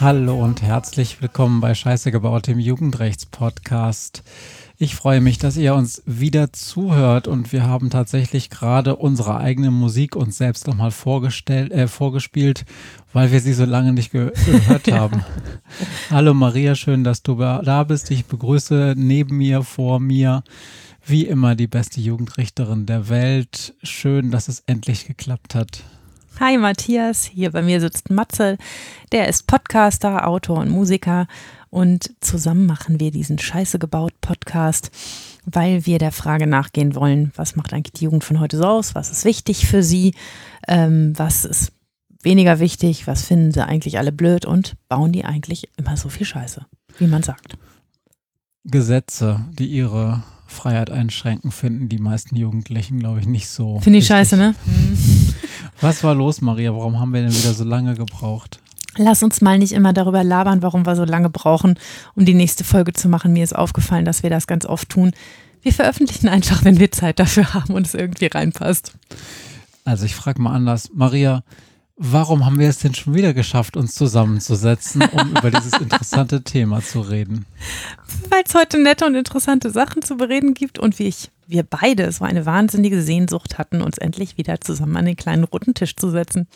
[0.00, 4.24] Hallo und herzlich willkommen bei Scheiße gebaut, dem Jugendrechts-Podcast.
[4.78, 9.70] Ich freue mich, dass ihr uns wieder zuhört und wir haben tatsächlich gerade unsere eigene
[9.70, 12.64] Musik uns selbst nochmal vorgestellt, äh, vorgespielt,
[13.12, 15.24] weil wir sie so lange nicht ge gehört haben.
[16.10, 18.10] Hallo Maria, schön, dass du da bist.
[18.10, 20.42] Ich begrüße neben mir, vor mir,
[21.06, 23.74] wie immer die beste Jugendrichterin der Welt.
[23.84, 25.84] Schön, dass es endlich geklappt hat.
[26.44, 28.58] Hi Matthias, hier bei mir sitzt Matze,
[29.12, 31.28] der ist Podcaster, Autor und Musiker
[31.70, 34.90] und zusammen machen wir diesen Scheiße gebaut Podcast,
[35.44, 38.96] weil wir der Frage nachgehen wollen, was macht eigentlich die Jugend von heute so aus?
[38.96, 40.16] Was ist wichtig für sie?
[40.66, 41.74] Ähm, was ist
[42.24, 43.06] weniger wichtig?
[43.06, 44.44] Was finden sie eigentlich alle blöd?
[44.44, 46.66] Und bauen die eigentlich immer so viel Scheiße,
[46.98, 47.56] wie man sagt?
[48.64, 53.80] Gesetze, die ihre Freiheit einschränken, finden die meisten Jugendlichen, glaube ich, nicht so.
[53.80, 54.54] Finde ich scheiße, ne?
[55.80, 56.72] Was war los, Maria?
[56.72, 58.60] Warum haben wir denn wieder so lange gebraucht?
[58.96, 61.78] Lass uns mal nicht immer darüber labern, warum wir so lange brauchen,
[62.14, 63.32] um die nächste Folge zu machen.
[63.32, 65.12] Mir ist aufgefallen, dass wir das ganz oft tun.
[65.62, 68.92] Wir veröffentlichen einfach, wenn wir Zeit dafür haben und es irgendwie reinpasst.
[69.84, 70.90] Also ich frage mal anders.
[70.94, 71.42] Maria,
[72.02, 76.82] warum haben wir es denn schon wieder geschafft, uns zusammenzusetzen, um über dieses interessante Thema
[76.82, 77.46] zu reden?
[78.28, 82.10] Weil es heute nette und interessante Sachen zu bereden gibt und wie ich, wir beide
[82.12, 86.10] so eine wahnsinnige Sehnsucht hatten, uns endlich wieder zusammen an den kleinen roten Tisch zu
[86.10, 86.48] setzen.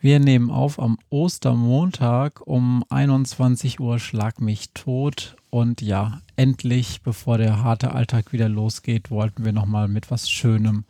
[0.00, 5.36] Wir nehmen auf am Ostermontag um 21 Uhr Schlag mich tot.
[5.50, 10.84] Und ja, endlich, bevor der harte Alltag wieder losgeht, wollten wir nochmal mit was Schönem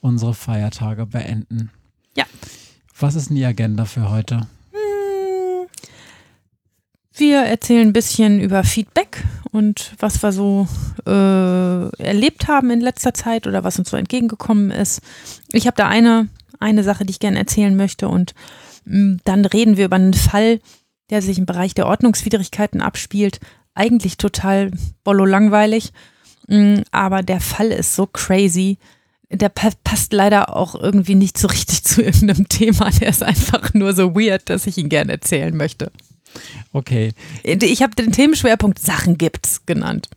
[0.00, 1.70] unsere Feiertage beenden.
[2.16, 2.24] Ja.
[3.00, 4.46] Was ist denn die Agenda für heute?
[7.14, 10.68] Wir erzählen ein bisschen über Feedback und was wir so
[11.06, 15.00] äh, erlebt haben in letzter Zeit oder was uns so entgegengekommen ist.
[15.52, 18.34] Ich habe da eine, eine Sache, die ich gerne erzählen möchte und
[18.84, 20.60] mh, dann reden wir über einen Fall,
[21.08, 23.40] der sich im Bereich der Ordnungswidrigkeiten abspielt.
[23.74, 24.70] Eigentlich total
[25.04, 25.92] bollo langweilig,
[26.48, 28.78] mh, aber der Fall ist so crazy.
[29.32, 32.90] Der pa passt leider auch irgendwie nicht so richtig zu irgendeinem Thema.
[32.90, 35.92] Der ist einfach nur so weird, dass ich ihn gerne erzählen möchte.
[36.72, 37.12] Okay.
[37.42, 40.08] Ich habe den Themenschwerpunkt Sachen gibt's genannt.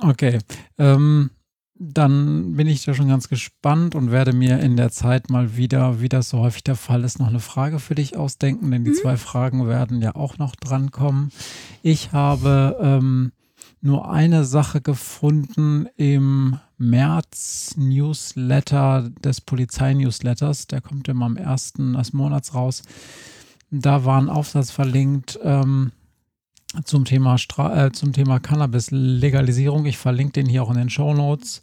[0.00, 0.38] Okay.
[0.78, 1.30] Ähm,
[1.82, 6.00] dann bin ich da schon ganz gespannt und werde mir in der Zeit mal wieder,
[6.02, 8.90] wie das so häufig der Fall ist, noch eine Frage für dich ausdenken, denn die
[8.90, 8.96] mhm.
[8.96, 11.32] zwei Fragen werden ja auch noch drankommen.
[11.82, 13.32] Ich habe ähm,
[13.80, 20.66] nur eine Sache gefunden im März-Newsletter des Polizei-Newsletters.
[20.66, 22.82] Der kommt immer am ersten des Monats raus.
[23.70, 25.92] Da war ein Aufsatz verlinkt ähm,
[26.84, 29.86] zum, Thema Stra äh, zum Thema Cannabis-Legalisierung.
[29.86, 31.62] Ich verlinke den hier auch in den Show Notes.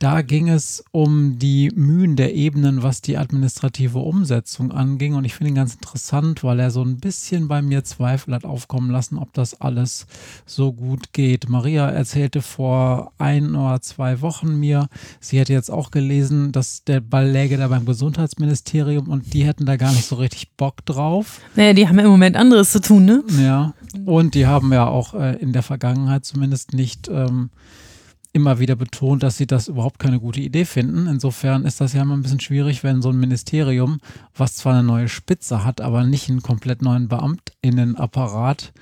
[0.00, 5.14] Da ging es um die Mühen der Ebenen, was die administrative Umsetzung anging.
[5.14, 8.44] Und ich finde ihn ganz interessant, weil er so ein bisschen bei mir Zweifel hat
[8.44, 10.06] aufkommen lassen, ob das alles
[10.46, 11.48] so gut geht.
[11.48, 14.88] Maria erzählte vor ein oder zwei Wochen mir,
[15.20, 19.64] sie hätte jetzt auch gelesen, dass der Ball läge da beim Gesundheitsministerium und die hätten
[19.64, 21.40] da gar nicht so richtig Bock drauf.
[21.54, 23.22] Naja, die haben ja im Moment anderes zu tun, ne?
[23.40, 23.74] Ja.
[24.04, 27.08] Und die haben ja auch äh, in der Vergangenheit zumindest nicht.
[27.08, 27.50] Ähm,
[28.34, 31.06] immer wieder betont, dass sie das überhaupt keine gute Idee finden.
[31.06, 34.00] Insofern ist das ja immer ein bisschen schwierig, wenn so ein Ministerium,
[34.34, 38.72] was zwar eine neue Spitze hat, aber nicht einen komplett neuen Beamtinnenapparat,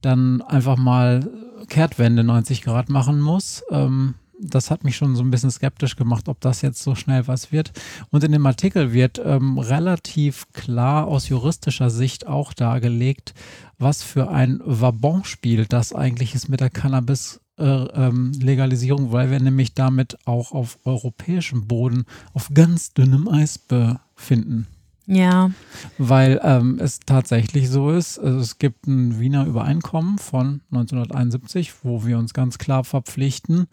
[0.00, 1.28] dann einfach mal
[1.68, 3.64] Kehrtwende 90 Grad machen muss.
[3.70, 7.26] Ähm, das hat mich schon so ein bisschen skeptisch gemacht, ob das jetzt so schnell
[7.26, 7.72] was wird.
[8.10, 13.34] Und in dem Artikel wird ähm, relativ klar aus juristischer Sicht auch dargelegt,
[13.78, 20.18] was für ein Wabonspiel das eigentlich ist mit der Cannabis Legalisierung, weil wir nämlich damit
[20.26, 24.66] auch auf europäischem Boden auf ganz dünnem Eis befinden.
[25.06, 25.50] Ja.
[25.98, 32.06] Weil ähm, es tatsächlich so ist, also es gibt ein Wiener Übereinkommen von 1971, wo
[32.06, 33.66] wir uns ganz klar verpflichten,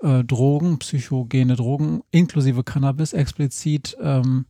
[0.00, 4.46] äh, Drogen, psychogene Drogen, inklusive Cannabis explizit ähm,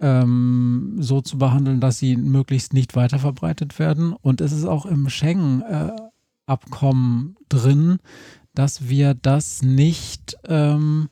[0.00, 4.14] ähm, so zu behandeln, dass sie möglichst nicht weiterverbreitet werden.
[4.14, 5.90] Und es ist auch im Schengen äh,
[6.48, 7.98] Abkommen drin,
[8.54, 11.08] dass wir das nicht, ähm,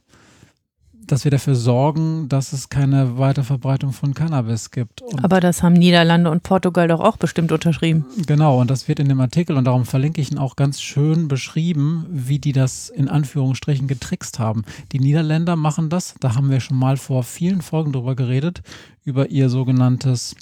[1.06, 5.03] dass wir dafür sorgen, dass es keine Weiterverbreitung von Cannabis gibt.
[5.03, 8.05] Und Aber das haben Niederlande und Portugal doch auch bestimmt unterschrieben.
[8.27, 11.29] Genau, und das wird in dem Artikel, und darum verlinke ich ihn auch ganz schön
[11.29, 14.65] beschrieben, wie die das in Anführungsstrichen getrickst haben.
[14.91, 18.62] Die Niederländer machen das, da haben wir schon mal vor vielen Folgen drüber geredet,
[19.05, 20.35] über ihr sogenanntes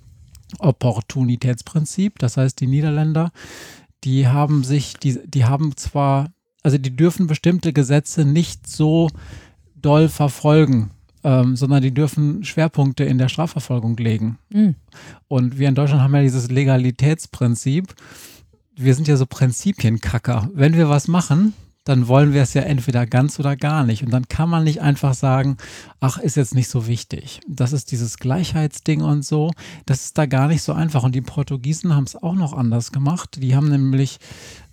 [0.59, 2.19] Opportunitätsprinzip.
[2.19, 3.31] Das heißt, die Niederländer
[4.05, 6.29] die haben sich, die, die haben zwar,
[6.63, 9.09] also die dürfen bestimmte Gesetze nicht so
[9.75, 10.91] doll verfolgen.
[11.25, 14.39] ähm, sondern die dürfen Schwerpunkte in der Strafverfolgung legen.
[14.51, 14.75] Mhm.
[15.27, 17.95] Und wir in Deutschland haben ja dieses Legalitätsprinzip.
[18.77, 20.51] Wir sind ja so Prinzipienkacker.
[20.53, 24.03] Wenn wir was machen, dann wollen wir es ja entweder ganz oder gar nicht.
[24.03, 25.59] Und dann kann man nicht einfach sagen,
[26.01, 27.41] ach, ist jetzt nicht so wichtig.
[27.47, 29.53] Das ist dieses Gleichheitsding und so.
[29.85, 31.03] Das ist da gar nicht so einfach.
[31.03, 33.37] Und die Portugiesen haben es auch noch anders gemacht.
[33.43, 34.19] Die haben nämlich,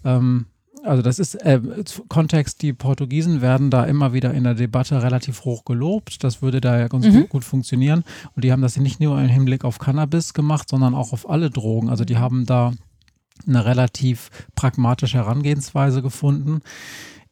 [0.05, 0.45] ähm,
[0.83, 1.59] also das ist äh,
[2.07, 6.23] Kontext, die Portugiesen werden da immer wieder in der Debatte relativ hoch gelobt.
[6.23, 7.27] Das würde da ja ganz mhm.
[7.27, 8.05] gut funktionieren.
[8.35, 11.49] Und die haben das nicht nur im Hinblick auf Cannabis gemacht, sondern auch auf alle
[11.49, 11.89] Drogen.
[11.89, 12.71] Also die haben da
[13.47, 16.61] eine relativ pragmatische Herangehensweise gefunden.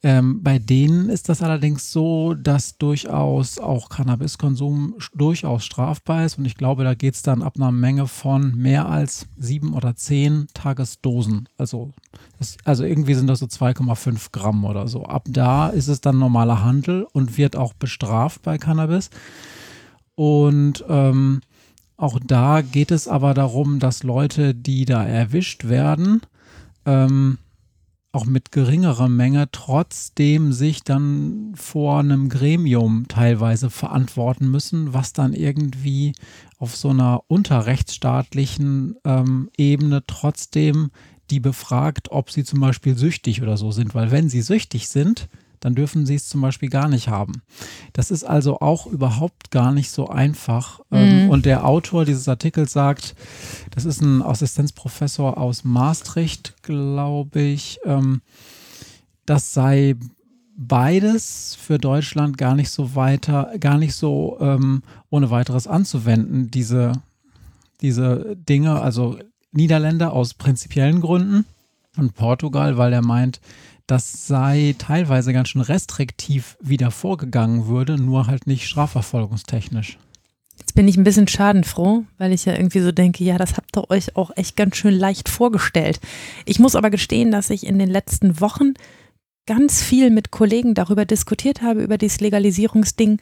[0.01, 6.45] Ähm, bei denen ist das allerdings so, dass durchaus auch Cannabiskonsum durchaus strafbar ist und
[6.45, 10.47] ich glaube, da geht es dann ab einer Menge von mehr als sieben oder zehn
[10.53, 11.49] Tagesdosen.
[11.57, 11.91] Also,
[12.37, 15.03] das, also irgendwie sind das so 2,5 Gramm oder so.
[15.03, 19.09] Ab da ist es dann normaler Handel und wird auch bestraft bei Cannabis.
[20.15, 21.41] Und ähm,
[21.99, 26.21] auch da geht es aber darum, dass Leute, die da erwischt werden,
[26.85, 27.39] ähm,
[28.11, 35.33] auch mit geringerer Menge trotzdem sich dann vor einem Gremium teilweise verantworten müssen, was dann
[35.33, 36.13] irgendwie
[36.57, 40.91] auf so einer unterrechtsstaatlichen ähm, Ebene trotzdem
[41.29, 43.93] die befragt, ob sie zum Beispiel süchtig oder so sind.
[43.93, 47.41] Weil wenn sie süchtig sind, dann dürfen sie es zum Beispiel gar nicht haben.
[47.93, 50.79] Das ist also auch überhaupt gar nicht so einfach.
[50.91, 51.29] Ähm, mhm.
[51.29, 53.15] Und der Autor dieses Artikels sagt,
[53.71, 58.21] das ist ein Assistenzprofessor aus Maastricht, glaube ich, ähm,
[59.25, 59.95] das sei
[60.57, 66.91] beides für Deutschland gar nicht so weiter, gar nicht so ähm, ohne weiteres anzuwenden, diese,
[67.79, 69.17] diese Dinge, also
[69.51, 71.45] Niederländer aus prinzipiellen Gründen
[71.97, 73.39] und Portugal, weil er meint,
[73.89, 79.97] das sei teilweise ganz schön restriktiv wieder vorgegangen würde, nur halt nicht strafverfolgungstechnisch.
[80.59, 83.75] Jetzt bin ich ein bisschen schadenfroh, weil ich ja irgendwie so denke, ja, das habt
[83.75, 85.99] ihr euch auch echt ganz schön leicht vorgestellt.
[86.45, 88.73] Ich muss aber gestehen, dass ich in den letzten Wochen
[89.47, 93.19] ganz viel mit Kollegen darüber diskutiert habe, über dieses Legalisierungsding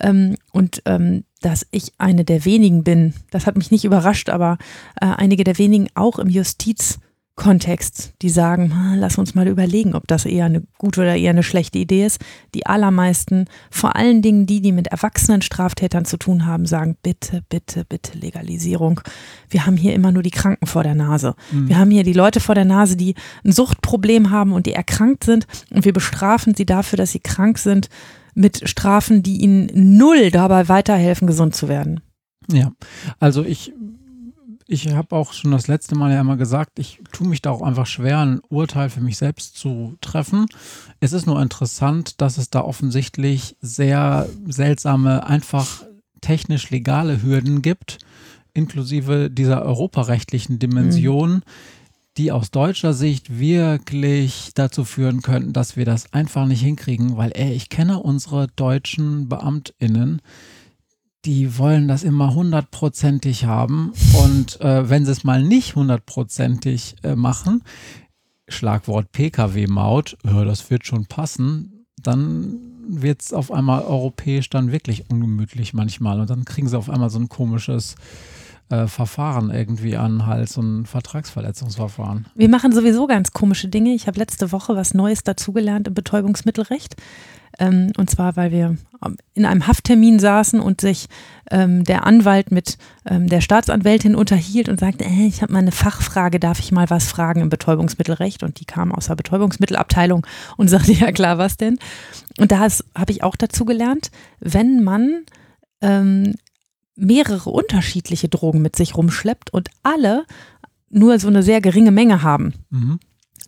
[0.00, 4.58] ähm, und ähm, dass ich eine der wenigen bin, das hat mich nicht überrascht, aber
[5.00, 6.98] äh, einige der wenigen auch im Justiz-
[7.36, 11.42] Kontext, die sagen, lass uns mal überlegen, ob das eher eine gute oder eher eine
[11.42, 12.20] schlechte Idee ist.
[12.54, 17.42] Die allermeisten, vor allen Dingen die, die mit erwachsenen Straftätern zu tun haben, sagen, bitte,
[17.48, 19.00] bitte, bitte Legalisierung.
[19.48, 21.34] Wir haben hier immer nur die Kranken vor der Nase.
[21.50, 21.68] Mhm.
[21.68, 25.24] Wir haben hier die Leute vor der Nase, die ein Suchtproblem haben und die erkrankt
[25.24, 27.88] sind und wir bestrafen sie dafür, dass sie krank sind
[28.34, 32.00] mit Strafen, die ihnen null dabei weiterhelfen, gesund zu werden.
[32.52, 32.72] Ja,
[33.18, 33.72] also ich
[34.70, 37.60] ich habe auch schon das letzte Mal ja immer gesagt, ich tue mich da auch
[37.60, 40.46] einfach schwer, ein Urteil für mich selbst zu treffen.
[41.00, 45.82] Es ist nur interessant, dass es da offensichtlich sehr seltsame, einfach
[46.20, 47.98] technisch legale Hürden gibt,
[48.54, 51.42] inklusive dieser europarechtlichen Dimension, mhm.
[52.16, 57.32] die aus deutscher Sicht wirklich dazu führen könnten, dass wir das einfach nicht hinkriegen, weil
[57.34, 60.22] ey, ich kenne unsere deutschen Beamtinnen,
[61.24, 63.92] die wollen das immer hundertprozentig haben.
[64.24, 67.62] Und äh, wenn sie es mal nicht hundertprozentig äh, machen,
[68.48, 72.58] Schlagwort Pkw-Maut, ja, das wird schon passen, dann
[72.88, 76.20] wird es auf einmal europäisch dann wirklich ungemütlich manchmal.
[76.20, 77.94] Und dann kriegen sie auf einmal so ein komisches
[78.70, 82.26] äh, Verfahren irgendwie an, halt so ein Vertragsverletzungsverfahren.
[82.34, 83.94] Wir machen sowieso ganz komische Dinge.
[83.94, 86.96] Ich habe letzte Woche was Neues dazugelernt im Betäubungsmittelrecht.
[87.58, 88.76] Ähm, und zwar, weil wir
[89.34, 91.08] in einem Hafttermin saßen und sich
[91.50, 95.72] ähm, der Anwalt mit ähm, der Staatsanwältin unterhielt und sagte, äh, ich habe mal eine
[95.72, 98.42] Fachfrage, darf ich mal was fragen im Betäubungsmittelrecht?
[98.42, 101.78] Und die kam aus der Betäubungsmittelabteilung und sagte, ja klar, was denn?
[102.38, 105.24] Und da habe ich auch dazu gelernt, wenn man
[105.80, 106.34] ähm,
[107.00, 110.24] mehrere unterschiedliche Drogen mit sich rumschleppt und alle
[110.90, 113.00] nur so eine sehr geringe Menge haben, mhm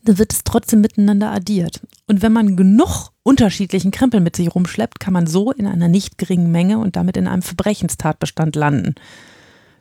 [0.05, 1.81] dann wird es trotzdem miteinander addiert.
[2.07, 6.19] Und wenn man genug unterschiedlichen Krempel mit sich rumschleppt, kann man so in einer nicht
[6.19, 8.95] geringen Menge und damit in einem Verbrechenstatbestand landen.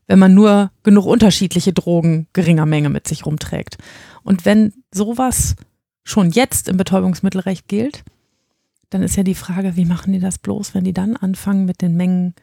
[0.07, 3.77] Wenn man nur genug unterschiedliche Drogen geringer Menge mit sich rumträgt.
[4.23, 5.55] Und wenn sowas
[6.03, 8.03] schon jetzt im Betäubungsmittelrecht gilt,
[8.89, 11.81] dann ist ja die Frage, wie machen die das bloß, wenn die dann anfangen, mit
[11.81, 12.35] den Mengen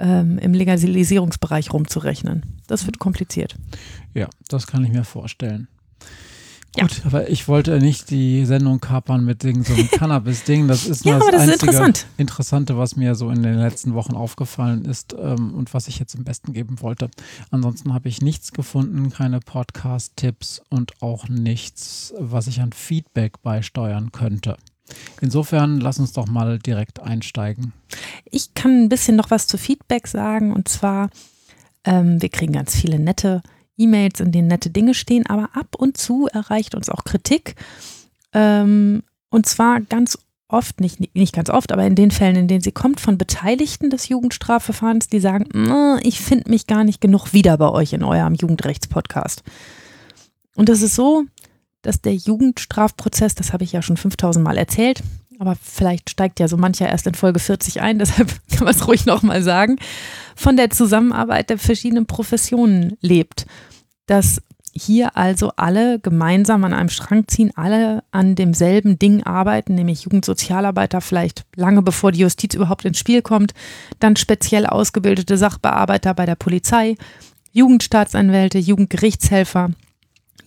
[0.00, 2.60] ähm, im Legalisierungsbereich rumzurechnen.
[2.66, 3.56] Das wird kompliziert.
[4.14, 5.68] Ja, das kann ich mir vorstellen.
[6.76, 6.84] Ja.
[6.84, 10.68] Gut, aber ich wollte nicht die Sendung kapern mit so einem Cannabis-Ding.
[10.68, 12.06] Das ist ja, das, das einzige interessant.
[12.16, 16.14] Interessante, was mir so in den letzten Wochen aufgefallen ist ähm, und was ich jetzt
[16.14, 17.10] am besten geben wollte.
[17.50, 24.12] Ansonsten habe ich nichts gefunden, keine Podcast-Tipps und auch nichts, was ich an Feedback beisteuern
[24.12, 24.56] könnte.
[25.20, 27.72] Insofern lass uns doch mal direkt einsteigen.
[28.30, 31.10] Ich kann ein bisschen noch was zu Feedback sagen und zwar,
[31.84, 33.42] ähm, wir kriegen ganz viele nette
[33.76, 37.54] E-Mails, in denen nette Dinge stehen, aber ab und zu erreicht uns auch Kritik.
[38.32, 40.18] Ähm, und zwar ganz
[40.48, 43.90] oft, nicht, nicht ganz oft, aber in den Fällen, in denen sie kommt, von Beteiligten
[43.90, 45.46] des Jugendstrafverfahrens, die sagen,
[46.02, 49.42] ich finde mich gar nicht genug wieder bei euch in eurem Jugendrechtspodcast.
[50.56, 51.24] Und das ist so,
[51.82, 55.02] dass der Jugendstrafprozess, das habe ich ja schon 5000 Mal erzählt,
[55.38, 58.86] aber vielleicht steigt ja so mancher erst in Folge 40 ein, deshalb kann man es
[58.86, 59.76] ruhig nochmal sagen,
[60.36, 63.46] von der Zusammenarbeit der verschiedenen Professionen lebt.
[64.06, 70.02] Dass hier also alle gemeinsam an einem Schrank ziehen, alle an demselben Ding arbeiten, nämlich
[70.02, 73.52] Jugendsozialarbeiter vielleicht lange bevor die Justiz überhaupt ins Spiel kommt,
[73.98, 76.96] dann speziell ausgebildete Sachbearbeiter bei der Polizei,
[77.52, 79.70] Jugendstaatsanwälte, Jugendgerichtshelfer,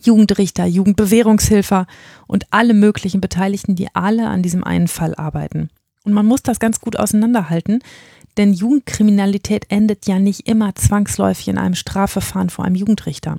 [0.06, 1.86] Jugendrichter, Jugendbewährungshilfer
[2.26, 5.70] und alle möglichen Beteiligten, die alle an diesem einen Fall arbeiten.
[6.04, 7.80] Und man muss das ganz gut auseinanderhalten,
[8.36, 13.38] denn Jugendkriminalität endet ja nicht immer zwangsläufig in einem Strafverfahren vor einem Jugendrichter.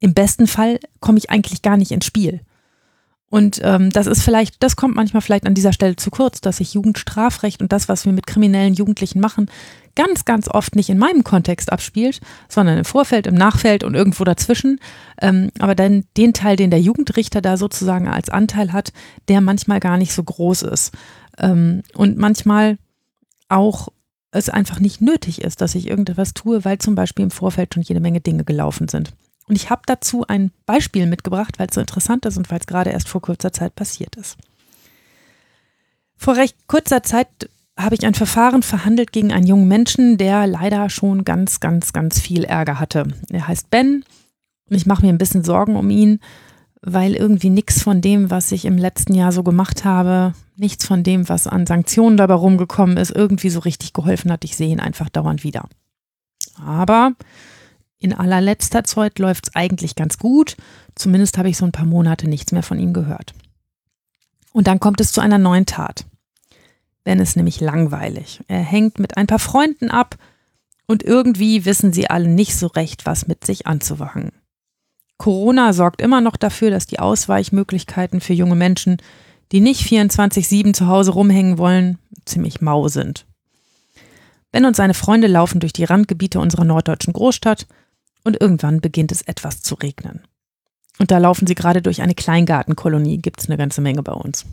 [0.00, 2.40] Im besten Fall komme ich eigentlich gar nicht ins Spiel.
[3.30, 6.58] Und ähm, das ist vielleicht, das kommt manchmal vielleicht an dieser Stelle zu kurz, dass
[6.58, 9.50] sich Jugendstrafrecht und das, was wir mit kriminellen Jugendlichen machen,
[9.94, 14.24] ganz, ganz oft nicht in meinem Kontext abspielt, sondern im Vorfeld, im Nachfeld und irgendwo
[14.24, 14.80] dazwischen.
[15.20, 18.92] Ähm, aber dann den Teil, den der Jugendrichter da sozusagen als Anteil hat,
[19.28, 20.92] der manchmal gar nicht so groß ist.
[21.38, 22.78] Ähm, und manchmal
[23.48, 23.88] auch
[24.30, 27.82] es einfach nicht nötig ist, dass ich irgendetwas tue, weil zum Beispiel im Vorfeld schon
[27.82, 29.12] jede Menge Dinge gelaufen sind.
[29.48, 32.66] Und ich habe dazu ein Beispiel mitgebracht, weil es so interessant ist und weil es
[32.66, 34.36] gerade erst vor kurzer Zeit passiert ist.
[36.16, 37.28] Vor recht kurzer Zeit
[37.78, 42.18] habe ich ein Verfahren verhandelt gegen einen jungen Menschen, der leider schon ganz, ganz, ganz
[42.18, 43.06] viel Ärger hatte.
[43.30, 44.04] Er heißt Ben
[44.68, 46.18] und ich mache mir ein bisschen Sorgen um ihn,
[46.82, 51.04] weil irgendwie nichts von dem, was ich im letzten Jahr so gemacht habe, nichts von
[51.04, 54.44] dem, was an Sanktionen dabei rumgekommen ist, irgendwie so richtig geholfen hat.
[54.44, 55.68] Ich sehe ihn einfach dauernd wieder.
[56.64, 57.12] Aber
[58.00, 60.56] in allerletzter Zeit läuft es eigentlich ganz gut.
[60.96, 63.34] Zumindest habe ich so ein paar Monate nichts mehr von ihm gehört.
[64.52, 66.06] Und dann kommt es zu einer neuen Tat.
[67.08, 68.40] Ben ist nämlich langweilig.
[68.48, 70.16] Er hängt mit ein paar Freunden ab
[70.86, 74.30] und irgendwie wissen sie alle nicht so recht, was mit sich anzufangen.
[75.16, 78.98] Corona sorgt immer noch dafür, dass die Ausweichmöglichkeiten für junge Menschen,
[79.52, 81.96] die nicht 24-7 zu Hause rumhängen wollen,
[82.26, 83.24] ziemlich mau sind.
[84.52, 87.66] Ben und seine Freunde laufen durch die Randgebiete unserer norddeutschen Großstadt
[88.22, 90.26] und irgendwann beginnt es etwas zu regnen.
[90.98, 94.44] Und da laufen sie gerade durch eine Kleingartenkolonie, gibt es eine ganze Menge bei uns.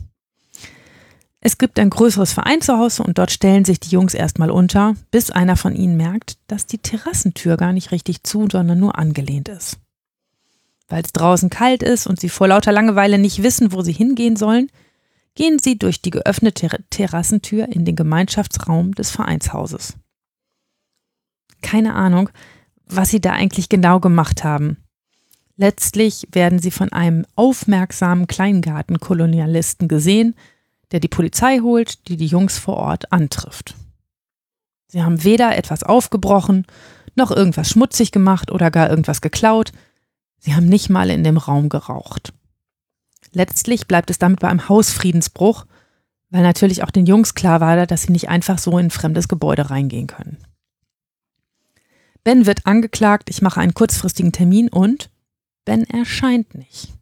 [1.46, 5.54] Es gibt ein größeres Vereinshaus und dort stellen sich die Jungs erstmal unter, bis einer
[5.54, 9.78] von ihnen merkt, dass die Terrassentür gar nicht richtig zu, sondern nur angelehnt ist.
[10.88, 14.34] Weil es draußen kalt ist und sie vor lauter Langeweile nicht wissen, wo sie hingehen
[14.34, 14.72] sollen,
[15.36, 19.94] gehen sie durch die geöffnete Terrassentür in den Gemeinschaftsraum des Vereinshauses.
[21.62, 22.28] Keine Ahnung,
[22.86, 24.78] was sie da eigentlich genau gemacht haben.
[25.56, 30.34] Letztlich werden sie von einem aufmerksamen Kleingartenkolonialisten gesehen,
[30.92, 33.74] der die Polizei holt, die die Jungs vor Ort antrifft.
[34.88, 36.66] Sie haben weder etwas aufgebrochen,
[37.16, 39.72] noch irgendwas schmutzig gemacht oder gar irgendwas geklaut.
[40.38, 42.32] Sie haben nicht mal in dem Raum geraucht.
[43.32, 45.66] Letztlich bleibt es damit bei einem Hausfriedensbruch,
[46.30, 49.28] weil natürlich auch den Jungs klar war, dass sie nicht einfach so in ein fremdes
[49.28, 50.38] Gebäude reingehen können.
[52.24, 55.10] Ben wird angeklagt, ich mache einen kurzfristigen Termin und
[55.64, 56.95] Ben erscheint nicht.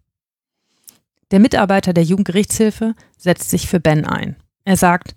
[1.35, 4.37] Der Mitarbeiter der Jugendgerichtshilfe setzt sich für Ben ein.
[4.65, 5.17] Er sagt,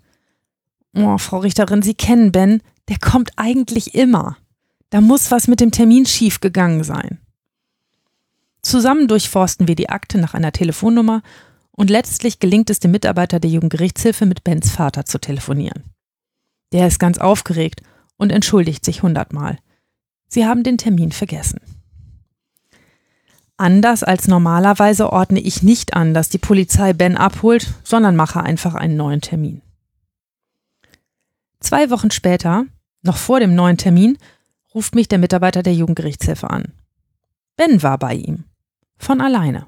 [0.96, 4.36] oh, Frau Richterin, Sie kennen Ben, der kommt eigentlich immer.
[4.90, 7.20] Da muss was mit dem Termin schief gegangen sein.
[8.62, 11.22] Zusammen durchforsten wir die Akte nach einer Telefonnummer
[11.70, 15.84] und letztlich gelingt es dem Mitarbeiter der Jugendgerichtshilfe mit Bens Vater zu telefonieren.
[16.72, 17.82] Der ist ganz aufgeregt
[18.16, 19.60] und entschuldigt sich hundertmal.
[20.26, 21.60] Sie haben den Termin vergessen.
[23.60, 28.76] Anders als normalerweise ordne ich nicht an, dass die Polizei Ben abholt, sondern mache einfach
[28.76, 29.62] einen neuen Termin.
[31.58, 32.66] Zwei Wochen später,
[33.02, 34.16] noch vor dem neuen Termin,
[34.72, 36.72] ruft mich der Mitarbeiter der Jugendgerichtshilfe an.
[37.56, 38.44] Ben war bei ihm.
[38.96, 39.66] Von alleine.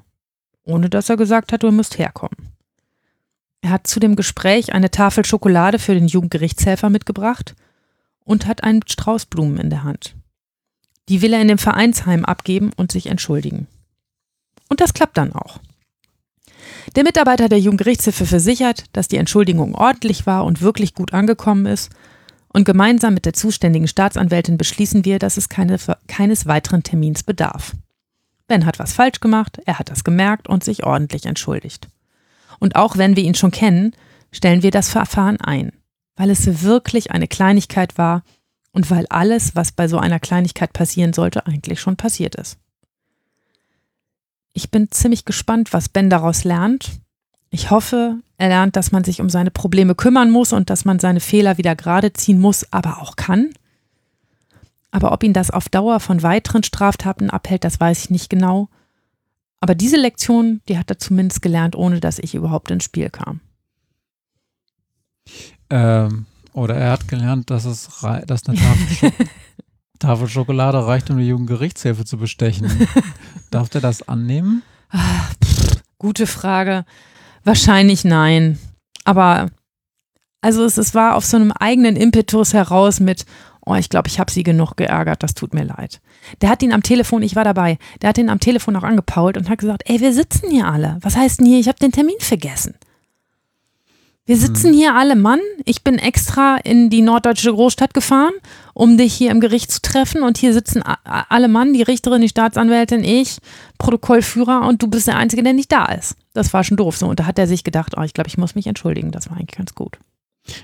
[0.63, 2.53] Ohne dass er gesagt hat, du musst herkommen.
[3.59, 7.55] Er hat zu dem Gespräch eine Tafel Schokolade für den Jugendgerichtshelfer mitgebracht
[8.23, 10.15] und hat einen Strauß Blumen in der Hand.
[11.09, 13.67] Die will er in dem Vereinsheim abgeben und sich entschuldigen.
[14.71, 15.59] Und das klappt dann auch.
[16.95, 21.91] Der Mitarbeiter der Jugendgerichtshilfe versichert, dass die Entschuldigung ordentlich war und wirklich gut angekommen ist.
[22.47, 27.73] Und gemeinsam mit der zuständigen Staatsanwältin beschließen wir, dass es keine, keines weiteren Termins bedarf.
[28.47, 31.89] Ben hat was falsch gemacht, er hat das gemerkt und sich ordentlich entschuldigt.
[32.59, 33.93] Und auch wenn wir ihn schon kennen,
[34.31, 35.73] stellen wir das Verfahren ein,
[36.15, 38.23] weil es wirklich eine Kleinigkeit war
[38.71, 42.57] und weil alles, was bei so einer Kleinigkeit passieren sollte, eigentlich schon passiert ist.
[44.53, 46.99] Ich bin ziemlich gespannt, was Ben daraus lernt.
[47.49, 50.99] Ich hoffe, er lernt, dass man sich um seine Probleme kümmern muss und dass man
[50.99, 53.49] seine Fehler wieder gerade ziehen muss, aber auch kann.
[54.91, 58.69] Aber ob ihn das auf Dauer von weiteren Straftaten abhält, das weiß ich nicht genau.
[59.61, 63.39] Aber diese Lektion, die hat er zumindest gelernt, ohne dass ich überhaupt ins Spiel kam.
[65.69, 67.87] Ähm, oder er hat gelernt, dass es
[68.27, 69.13] dass eine Tafel, Schok
[69.99, 72.69] Tafel Schokolade reicht, um die Jugendgerichtshilfe zu bestechen.
[73.51, 74.63] Darf der das annehmen?
[75.99, 76.85] Gute Frage.
[77.43, 78.57] Wahrscheinlich nein.
[79.03, 79.51] Aber
[80.41, 83.25] also es, es war auf so einem eigenen Impetus heraus mit,
[83.65, 86.01] oh, ich glaube, ich habe sie genug geärgert, das tut mir leid.
[86.41, 89.37] Der hat ihn am Telefon, ich war dabei, der hat ihn am Telefon auch angepault
[89.37, 90.97] und hat gesagt, ey, wir sitzen hier alle.
[91.01, 92.75] Was heißt denn hier, ich habe den Termin vergessen.
[94.31, 94.77] Wir sitzen hm.
[94.77, 95.41] hier alle Mann.
[95.65, 98.31] Ich bin extra in die norddeutsche Großstadt gefahren,
[98.73, 100.23] um dich hier im Gericht zu treffen.
[100.23, 103.39] Und hier sitzen alle Mann, die Richterin, die Staatsanwältin, ich,
[103.77, 106.15] Protokollführer und du bist der Einzige, der nicht da ist.
[106.31, 107.07] Das war schon doof so.
[107.07, 109.11] Und da hat er sich gedacht, oh, ich glaube, ich muss mich entschuldigen.
[109.11, 109.99] Das war eigentlich ganz gut.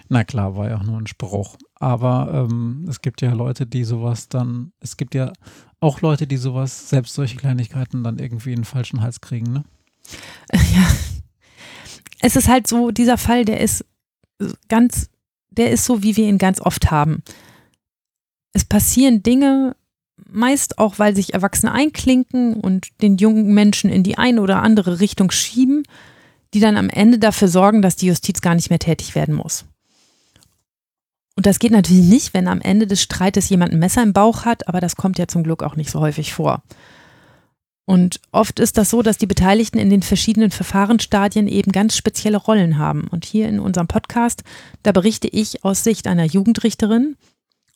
[0.08, 1.58] Na klar, war ja auch nur ein Spruch.
[1.76, 5.34] Aber ähm, es gibt ja Leute, die sowas dann, es gibt ja
[5.82, 9.66] auch Leute, die sowas, selbst solche Kleinigkeiten dann irgendwie in den falschen Hals kriegen, ne?
[10.54, 10.88] Ja.
[12.20, 13.86] Es ist halt so, dieser Fall, der ist
[14.70, 15.10] ganz,
[15.50, 17.24] der ist so, wie wir ihn ganz oft haben.
[18.54, 19.76] Es passieren Dinge,
[20.30, 25.00] meist auch, weil sich Erwachsene einklinken und den jungen Menschen in die eine oder andere
[25.00, 25.84] Richtung schieben
[26.54, 29.66] die dann am Ende dafür sorgen, dass die Justiz gar nicht mehr tätig werden muss.
[31.36, 34.46] Und das geht natürlich nicht, wenn am Ende des Streites jemand ein Messer im Bauch
[34.46, 36.64] hat, aber das kommt ja zum Glück auch nicht so häufig vor.
[37.88, 42.36] Und oft ist das so, dass die Beteiligten in den verschiedenen Verfahrensstadien eben ganz spezielle
[42.36, 43.08] Rollen haben.
[43.10, 44.44] Und hier in unserem Podcast,
[44.84, 47.16] da berichte ich aus Sicht einer Jugendrichterin.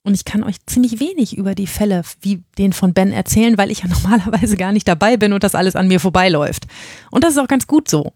[0.04, 3.72] Und ich kann euch ziemlich wenig über die Fälle wie den von Ben erzählen, weil
[3.72, 6.68] ich ja normalerweise gar nicht dabei bin und das alles an mir vorbeiläuft.
[7.10, 8.12] Und das ist auch ganz gut so.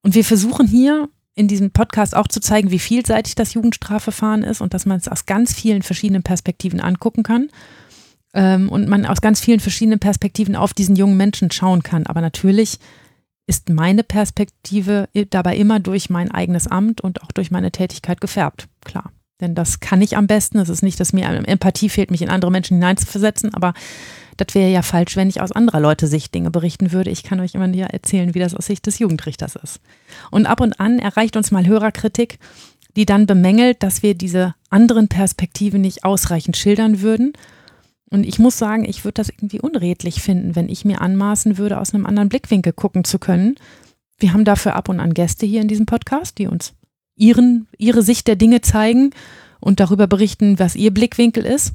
[0.00, 4.62] Und wir versuchen hier in diesem Podcast auch zu zeigen, wie vielseitig das Jugendstrafverfahren ist
[4.62, 7.50] und dass man es aus ganz vielen verschiedenen Perspektiven angucken kann
[8.34, 12.06] ähm, und man aus ganz vielen verschiedenen Perspektiven auf diesen jungen Menschen schauen kann.
[12.06, 12.78] Aber natürlich
[13.46, 18.68] ist meine Perspektive dabei immer durch mein eigenes Amt und auch durch meine Tätigkeit gefärbt,
[18.84, 19.12] klar.
[19.40, 20.58] Denn das kann ich am besten.
[20.58, 23.74] Es ist nicht, dass mir Empathie fehlt, mich in andere Menschen hineinzuversetzen, aber
[24.36, 27.10] das wäre ja falsch, wenn ich aus anderer Leute Sicht Dinge berichten würde.
[27.10, 29.80] Ich kann euch immer ja erzählen, wie das aus Sicht des Jugendrichters ist.
[30.30, 32.38] Und ab und an erreicht uns mal Hörerkritik,
[32.96, 37.32] die dann bemängelt, dass wir diese anderen Perspektiven nicht ausreichend schildern würden.
[38.10, 41.80] Und ich muss sagen, ich würde das irgendwie unredlich finden, wenn ich mir anmaßen würde,
[41.80, 43.56] aus einem anderen Blickwinkel gucken zu können.
[44.18, 46.74] Wir haben dafür ab und an Gäste hier in diesem Podcast, die uns
[47.16, 49.10] ihren, ihre Sicht der Dinge zeigen
[49.60, 51.74] und darüber berichten, was ihr Blickwinkel ist.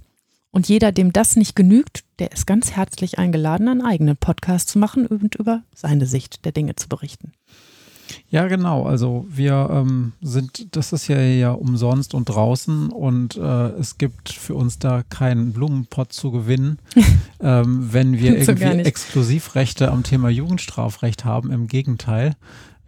[0.52, 4.80] Und jeder, dem das nicht genügt, der ist ganz herzlich eingeladen, einen eigenen Podcast zu
[4.80, 7.34] machen und über seine Sicht der Dinge zu berichten.
[8.30, 8.84] Ja, genau.
[8.86, 14.30] Also wir ähm, sind, das ist ja ja umsonst und draußen und äh, es gibt
[14.30, 16.80] für uns da keinen Blumenpott zu gewinnen,
[17.42, 21.52] ähm, wenn wir irgendwie Exklusivrechte am Thema Jugendstrafrecht haben.
[21.52, 22.36] Im Gegenteil.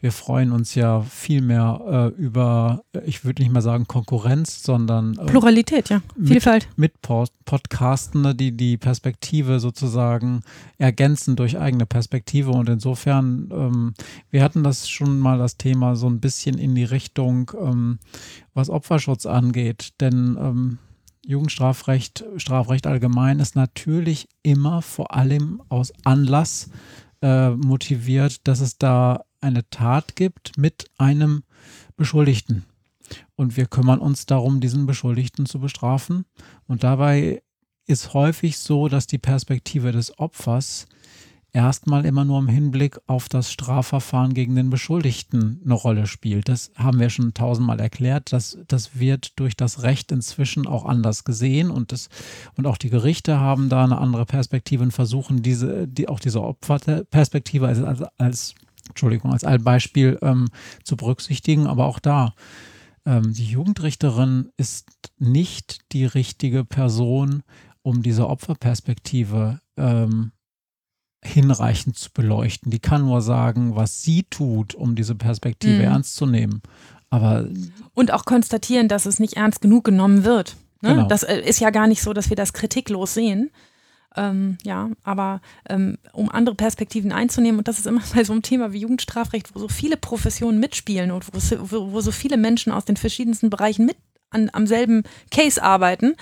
[0.02, 5.16] Wir freuen uns ja viel mehr äh, über, ich würde nicht mal sagen Konkurrenz, sondern
[5.20, 6.68] äh, Pluralität, ja, Vielfalt.
[6.76, 10.42] Mit, mit Pod Podcasten, die die Perspektive sozusagen
[10.80, 12.50] ergänzen durch eigene Perspektive.
[12.50, 13.94] Und insofern, ähm,
[14.32, 18.00] wir hatten das schon mal das Thema so ein bisschen in die Richtung, ähm,
[18.56, 19.90] was Opferschutz angeht.
[20.02, 20.78] Denn ähm,
[21.24, 26.72] Jugendstrafrecht, Strafrecht allgemein ist natürlich immer vor allem aus Anlass
[27.22, 31.44] äh, motiviert, dass es da eine Tat gibt mit einem
[31.98, 32.66] Beschuldigten.
[33.36, 36.26] Und wir kümmern uns darum, diesen Beschuldigten zu bestrafen.
[36.68, 37.42] Und dabei
[37.86, 40.86] ist häufig so, dass die Perspektive des Opfers
[41.54, 46.48] erstmal immer nur im Hinblick auf das Strafverfahren gegen den Beschuldigten eine Rolle spielt.
[46.48, 48.32] Das haben wir schon tausendmal erklärt.
[48.32, 52.10] Das, das wird durch das Recht inzwischen auch anders gesehen und, das,
[52.56, 56.42] und auch die Gerichte haben da eine andere Perspektive und versuchen diese, die, auch diese
[56.42, 58.56] Opferperspektive als, als, als
[58.92, 60.48] Entschuldigung, als ein Beispiel ähm,
[60.84, 61.68] zu berücksichtigen.
[61.68, 62.34] Aber auch da,
[63.06, 67.44] ähm, die Jugendrichterin ist nicht die richtige Person,
[67.82, 70.32] um diese Opferperspektive ähm,
[71.24, 72.72] hinreichend zu beleuchten.
[72.72, 75.82] Die kann nur sagen, was sie tut, um diese Perspektive mhm.
[75.82, 76.62] ernst zu nehmen.
[77.10, 77.48] Aber
[77.94, 80.56] und auch konstatieren, dass es nicht ernst genug genommen wird.
[80.82, 80.96] Ne?
[80.96, 81.08] Genau.
[81.08, 83.52] Das äh, ist ja gar nicht so, dass wir das kritiklos sehen.
[84.18, 88.42] Ähm, ja, aber ähm, um andere Perspektiven einzunehmen, und das ist immer bei so einem
[88.42, 92.86] Thema wie Jugendstrafrecht, wo so viele Professionen mitspielen und wo, wo, so viele Menschen aus
[92.86, 93.98] den verschiedensten Bereichen mit
[94.30, 96.16] an, am selben Case arbeiten,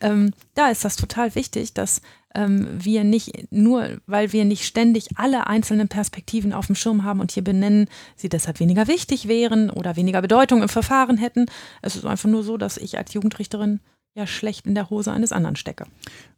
[0.00, 2.02] ähm, da ist das total wichtig, dass
[2.34, 7.20] ähm, wir nicht nur, weil wir nicht ständig alle einzelnen Perspektiven auf dem Schirm haben
[7.20, 11.46] und hier benennen, sie deshalb weniger wichtig wären oder weniger Bedeutung im Verfahren hätten.
[11.80, 13.80] Es ist einfach nur so, dass ich als Jugendrichterin
[14.14, 15.86] ja schlecht in der Hose eines anderen stecke.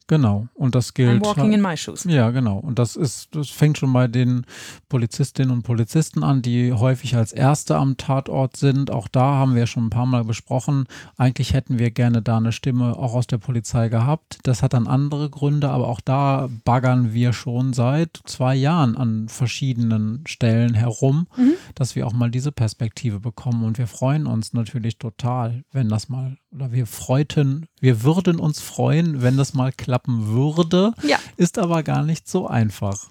[0.08, 1.20] Genau, und das gilt.
[1.20, 2.04] I'm walking in my shoes.
[2.04, 2.58] Ja, genau.
[2.58, 4.46] Und das ist, das fängt schon bei den
[4.88, 8.92] Polizistinnen und Polizisten an, die häufig als Erste am Tatort sind.
[8.92, 10.86] Auch da haben wir schon ein paar Mal besprochen.
[11.16, 14.38] Eigentlich hätten wir gerne da eine Stimme auch aus der Polizei gehabt.
[14.44, 19.28] Das hat dann andere Gründe, aber auch da baggern wir schon seit zwei Jahren an
[19.28, 21.54] verschiedenen Stellen herum, mhm.
[21.74, 23.64] dass wir auch mal diese Perspektive bekommen.
[23.64, 28.60] Und wir freuen uns natürlich total, wenn das mal, oder wir freuten, wir würden uns
[28.60, 31.18] freuen, wenn das mal klappt klappen würde, ja.
[31.38, 33.08] ist aber gar nicht so einfach.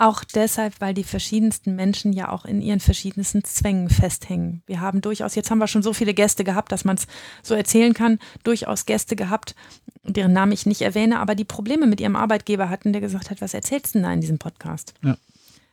[0.00, 4.62] Auch deshalb, weil die verschiedensten Menschen ja auch in ihren verschiedensten Zwängen festhängen.
[4.66, 7.08] Wir haben durchaus, jetzt haben wir schon so viele Gäste gehabt, dass man es
[7.42, 9.56] so erzählen kann, durchaus Gäste gehabt,
[10.04, 13.40] deren Namen ich nicht erwähne, aber die Probleme mit ihrem Arbeitgeber hatten, der gesagt hat,
[13.40, 14.94] was erzählst du denn da in diesem Podcast?
[15.02, 15.16] Ja.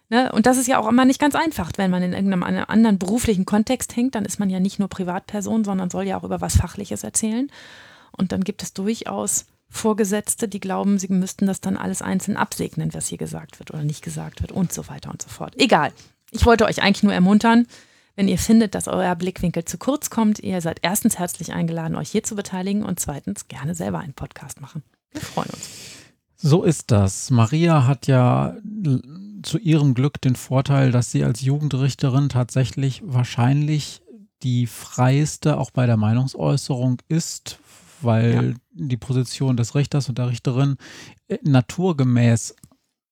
[0.10, 0.32] Ne?
[0.32, 3.46] Und das ist ja auch immer nicht ganz einfach, wenn man in irgendeinem anderen beruflichen
[3.46, 6.58] Kontext hängt, dann ist man ja nicht nur Privatperson, sondern soll ja auch über was
[6.58, 7.52] Fachliches erzählen.
[8.12, 12.94] Und dann gibt es durchaus Vorgesetzte, die glauben, sie müssten das dann alles einzeln absegnen,
[12.94, 15.54] was hier gesagt wird oder nicht gesagt wird und so weiter und so fort.
[15.58, 15.92] Egal.
[16.32, 17.68] Ich wollte euch eigentlich nur ermuntern,
[18.16, 22.10] wenn ihr findet, dass euer Blickwinkel zu kurz kommt, ihr seid erstens herzlich eingeladen, euch
[22.10, 24.84] hier zu beteiligen und zweitens gerne selber einen Podcast machen.
[25.12, 25.70] Wir freuen uns.
[26.38, 27.30] So ist das.
[27.30, 28.56] Maria hat ja
[29.44, 34.02] zu ihrem Glück den Vorteil, dass sie als Jugendrichterin tatsächlich wahrscheinlich
[34.44, 37.60] die freiste auch bei der Meinungsäußerung ist,
[38.06, 38.54] weil ja.
[38.72, 40.78] die Position des Richters und der Richterin
[41.28, 42.56] äh, naturgemäß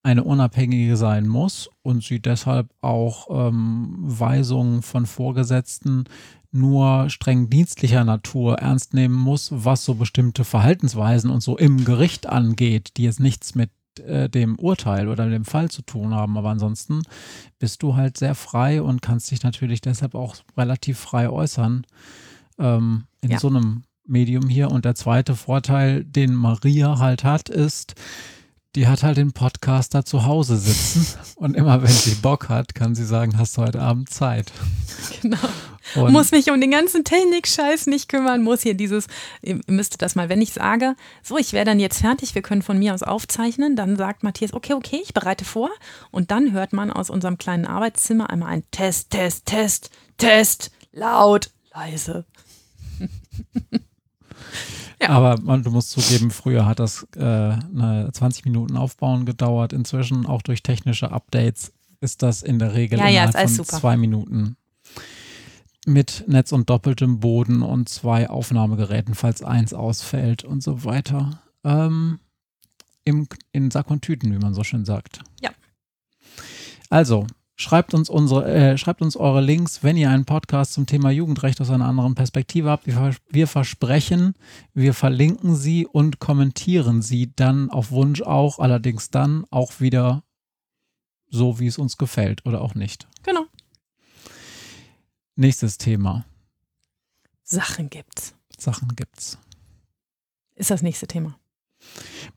[0.03, 6.06] eine unabhängige sein muss und sie deshalb auch ähm, Weisungen von Vorgesetzten
[6.51, 12.27] nur streng dienstlicher Natur ernst nehmen muss, was so bestimmte Verhaltensweisen und so im Gericht
[12.27, 16.38] angeht, die jetzt nichts mit äh, dem Urteil oder dem Fall zu tun haben.
[16.38, 17.01] Aber ansonsten
[17.58, 21.88] bist du halt sehr frei und kannst dich natürlich deshalb auch relativ frei äußern
[22.60, 23.39] ähm, in ja.
[23.39, 24.71] so einem Medium hier.
[24.71, 27.95] Und der zweite Vorteil, den Maria halt hat, ist,
[28.75, 32.95] die hat halt den Podcaster zu Hause sitzen und immer wenn sie Bock hat, kann
[32.95, 34.51] sie sagen, hast du heute Abend Zeit.
[35.21, 35.37] Genau.
[35.95, 39.07] Und muss mich um den ganzen Technik-Scheiß nicht kümmern, muss hier dieses,
[39.41, 42.61] ihr müsstet das mal, wenn ich sage, so, ich wäre dann jetzt fertig, wir können
[42.61, 45.69] von mir aus aufzeichnen, dann sagt Matthias, okay, okay, ich bereite vor
[46.09, 51.51] und dann hört man aus unserem kleinen Arbeitszimmer einmal ein Test, Test, Test, Test, laut,
[51.73, 52.25] leise.
[55.01, 55.09] Ja.
[55.09, 59.73] Aber man, du musst zugeben, früher hat das äh, eine 20 Minuten Aufbauen gedauert.
[59.73, 63.79] Inzwischen, auch durch technische Updates, ist das in der Regel ja, innerhalb ja, von super.
[63.79, 64.55] zwei Minuten.
[65.85, 71.41] Mit Netz und doppeltem Boden und zwei Aufnahmegeräten, falls eins ausfällt und so weiter.
[71.63, 72.19] Ähm,
[73.03, 75.19] im, in Sack und Tüten, wie man so schön sagt.
[75.41, 75.51] Ja.
[76.89, 81.11] Also, Schreibt uns, unsere, äh, schreibt uns eure Links, wenn ihr einen Podcast zum Thema
[81.11, 82.87] Jugendrecht aus einer anderen Perspektive habt.
[82.87, 84.33] Wir, wir, versprechen,
[84.73, 90.23] wir verlinken sie und kommentieren sie dann auf Wunsch auch, allerdings dann auch wieder
[91.29, 93.07] so, wie es uns gefällt oder auch nicht.
[93.21, 93.45] Genau.
[95.35, 96.25] Nächstes Thema.
[97.43, 98.35] Sachen gibt's.
[98.57, 99.37] Sachen gibt's.
[100.55, 101.37] Ist das nächste Thema.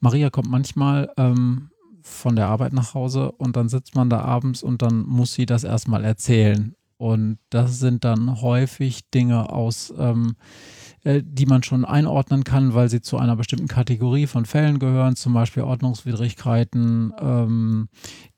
[0.01, 1.71] Maria kommt manchmal ähm,
[2.07, 5.47] von der Arbeit nach Hause und dann sitzt man da abends und dann muss sie
[5.47, 6.75] das erstmal erzählen.
[6.99, 10.37] Und das sind dann häufig Dinge aus, ähm,
[11.05, 15.15] äh, die man schon einordnen kann, weil sie zu einer bestimmten Kategorie von Fällen gehören,
[15.15, 17.89] zum Beispiel Ordnungswidrigkeiten, ähm,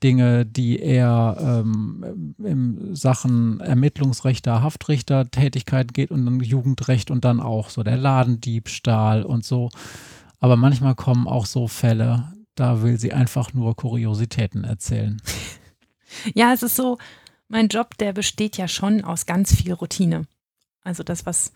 [0.03, 7.39] Dinge, die eher ähm, in Sachen Ermittlungsrechter, Haftrichter, Tätigkeit geht und dann Jugendrecht und dann
[7.39, 9.71] auch so der Ladendiebstahl und so.
[10.41, 15.21] Aber manchmal kommen auch so Fälle, da will sie einfach nur Kuriositäten erzählen.
[16.35, 16.97] Ja, es ist so,
[17.49, 20.27] mein Job, der besteht ja schon aus ganz viel Routine.
[20.83, 21.53] Also das, was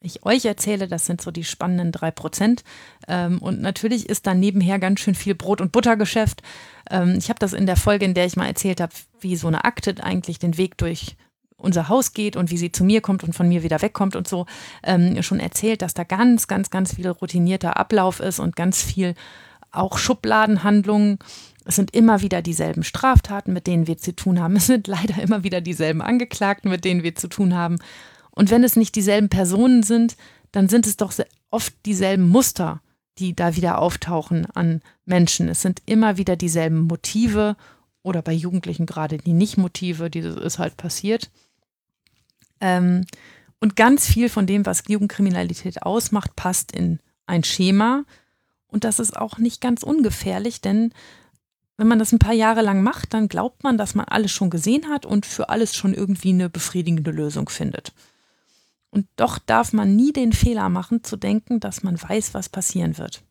[0.00, 2.64] ich euch erzähle, das sind so die spannenden drei Prozent.
[3.06, 6.42] Ähm, und natürlich ist da nebenher ganz schön viel Brot- und Buttergeschäft.
[6.90, 9.46] Ähm, ich habe das in der Folge, in der ich mal erzählt habe, wie so
[9.46, 11.16] eine Akte eigentlich den Weg durch
[11.56, 14.26] unser Haus geht und wie sie zu mir kommt und von mir wieder wegkommt und
[14.26, 14.46] so,
[14.82, 19.14] ähm, schon erzählt, dass da ganz, ganz, ganz viel routinierter Ablauf ist und ganz viel
[19.72, 21.18] auch Schubladenhandlungen.
[21.64, 24.56] Es sind immer wieder dieselben Straftaten, mit denen wir zu tun haben.
[24.56, 27.78] Es sind leider immer wieder dieselben Angeklagten, mit denen wir zu tun haben.
[28.30, 30.16] Und wenn es nicht dieselben Personen sind,
[30.52, 31.12] dann sind es doch
[31.50, 32.80] oft dieselben Muster,
[33.18, 35.48] die da wieder auftauchen an Menschen.
[35.48, 37.56] Es sind immer wieder dieselben Motive
[38.02, 41.30] oder bei Jugendlichen gerade die Nicht-Motive, die ist halt passiert.
[42.60, 43.04] Ähm,
[43.60, 48.04] und ganz viel von dem, was Jugendkriminalität ausmacht, passt in ein Schema.
[48.72, 50.92] Und das ist auch nicht ganz ungefährlich, denn
[51.76, 54.50] wenn man das ein paar Jahre lang macht, dann glaubt man, dass man alles schon
[54.50, 57.92] gesehen hat und für alles schon irgendwie eine befriedigende Lösung findet.
[58.90, 62.98] Und doch darf man nie den Fehler machen, zu denken, dass man weiß, was passieren
[62.98, 63.22] wird.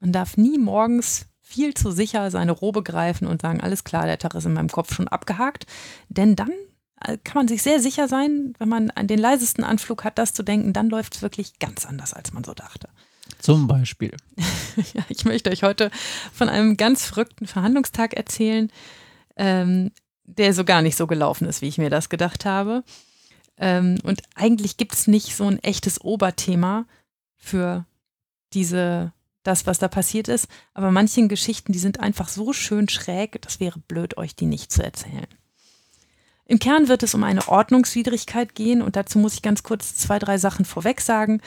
[0.00, 4.18] Man darf nie morgens viel zu sicher seine Robe greifen und sagen, alles klar, der
[4.18, 5.66] Tag ist in meinem Kopf schon abgehakt.
[6.08, 6.52] Denn dann
[7.00, 10.42] äh, kann man sich sehr sicher sein, wenn man den leisesten Anflug hat, das zu
[10.42, 12.88] denken, dann läuft es wirklich ganz anders, als man so dachte.
[13.40, 14.14] Zum Beispiel.
[14.94, 15.90] ja, ich möchte euch heute
[16.32, 18.70] von einem ganz verrückten Verhandlungstag erzählen,
[19.36, 19.92] ähm,
[20.24, 22.84] der so gar nicht so gelaufen ist, wie ich mir das gedacht habe.
[23.56, 26.86] Ähm, und eigentlich gibt es nicht so ein echtes Oberthema
[27.36, 27.86] für
[28.52, 30.46] diese, das, was da passiert ist.
[30.74, 34.70] Aber manchen Geschichten, die sind einfach so schön schräg, das wäre blöd, euch die nicht
[34.70, 35.26] zu erzählen.
[36.44, 40.18] Im Kern wird es um eine Ordnungswidrigkeit gehen und dazu muss ich ganz kurz zwei,
[40.18, 41.40] drei Sachen vorweg sagen.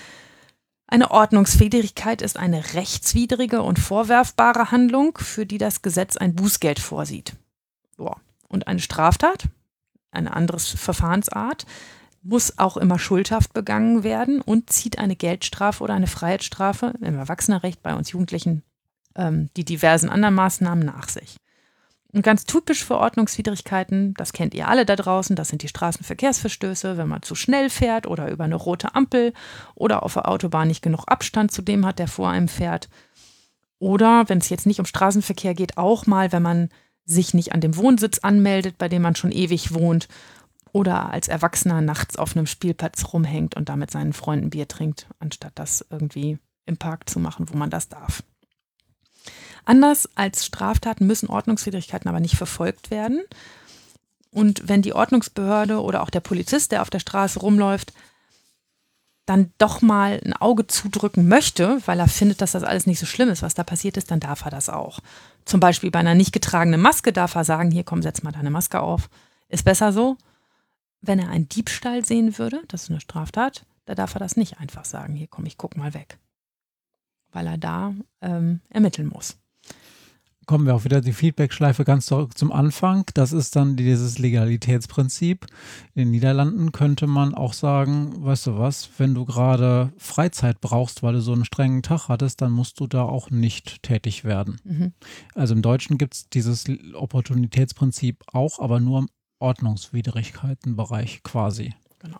[0.88, 7.36] Eine Ordnungswidrigkeit ist eine rechtswidrige und vorwerfbare Handlung, für die das Gesetz ein Bußgeld vorsieht.
[8.54, 9.46] Und eine Straftat,
[10.12, 11.66] eine andere Verfahrensart,
[12.22, 17.82] muss auch immer schuldhaft begangen werden und zieht eine Geldstrafe oder eine Freiheitsstrafe im Erwachsenenrecht
[17.82, 18.64] bei uns Jugendlichen
[19.16, 21.38] ähm, die diversen anderen Maßnahmen nach sich.
[22.14, 26.96] Und ganz typisch für Ordnungswidrigkeiten, das kennt ihr alle da draußen, das sind die Straßenverkehrsverstöße,
[26.96, 29.34] wenn man zu schnell fährt oder über eine rote Ampel
[29.74, 32.88] oder auf der Autobahn nicht genug Abstand zu dem hat, der vor einem fährt.
[33.80, 36.70] Oder wenn es jetzt nicht um Straßenverkehr geht, auch mal, wenn man
[37.04, 40.08] sich nicht an dem Wohnsitz anmeldet, bei dem man schon ewig wohnt
[40.72, 45.08] oder als Erwachsener nachts auf einem Spielplatz rumhängt und da mit seinen Freunden Bier trinkt,
[45.20, 48.24] anstatt das irgendwie im Park zu machen, wo man das darf.
[49.66, 53.22] Anders als Straftaten müssen Ordnungswidrigkeiten aber nicht verfolgt werden.
[54.32, 57.94] Und wenn die Ordnungsbehörde oder auch der Polizist, der auf der Straße rumläuft,
[59.26, 63.06] dann doch mal ein Auge zudrücken möchte, weil er findet, dass das alles nicht so
[63.06, 65.00] schlimm ist, was da passiert ist, dann darf er das auch.
[65.46, 68.50] Zum Beispiel bei einer nicht getragenen Maske darf er sagen, hier komm, setz mal deine
[68.50, 69.10] Maske auf.
[69.48, 70.18] Ist besser so
[71.04, 74.60] wenn er einen Diebstahl sehen würde, das ist eine Straftat, da darf er das nicht
[74.60, 76.18] einfach sagen, hier komm, ich guck mal weg.
[77.32, 79.38] Weil er da ähm, ermitteln muss.
[80.46, 83.06] Kommen wir auch wieder die Feedback-Schleife ganz zurück zum Anfang.
[83.14, 85.46] Das ist dann dieses Legalitätsprinzip.
[85.96, 91.02] In den Niederlanden könnte man auch sagen, weißt du was, wenn du gerade Freizeit brauchst,
[91.02, 94.60] weil du so einen strengen Tag hattest, dann musst du da auch nicht tätig werden.
[94.66, 94.94] Mhm.
[95.34, 101.74] Also im Deutschen gibt es dieses Opportunitätsprinzip auch, aber nur im Ordnungswidrigkeitenbereich quasi.
[102.00, 102.20] Genau.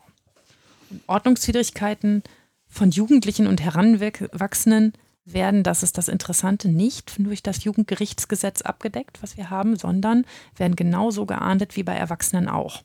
[1.08, 2.24] Ordnungswidrigkeiten
[2.68, 4.94] von Jugendlichen und Heranwachsenden
[5.26, 10.76] werden, das ist das Interessante, nicht durch das Jugendgerichtsgesetz abgedeckt, was wir haben, sondern werden
[10.76, 12.84] genauso geahndet wie bei Erwachsenen auch.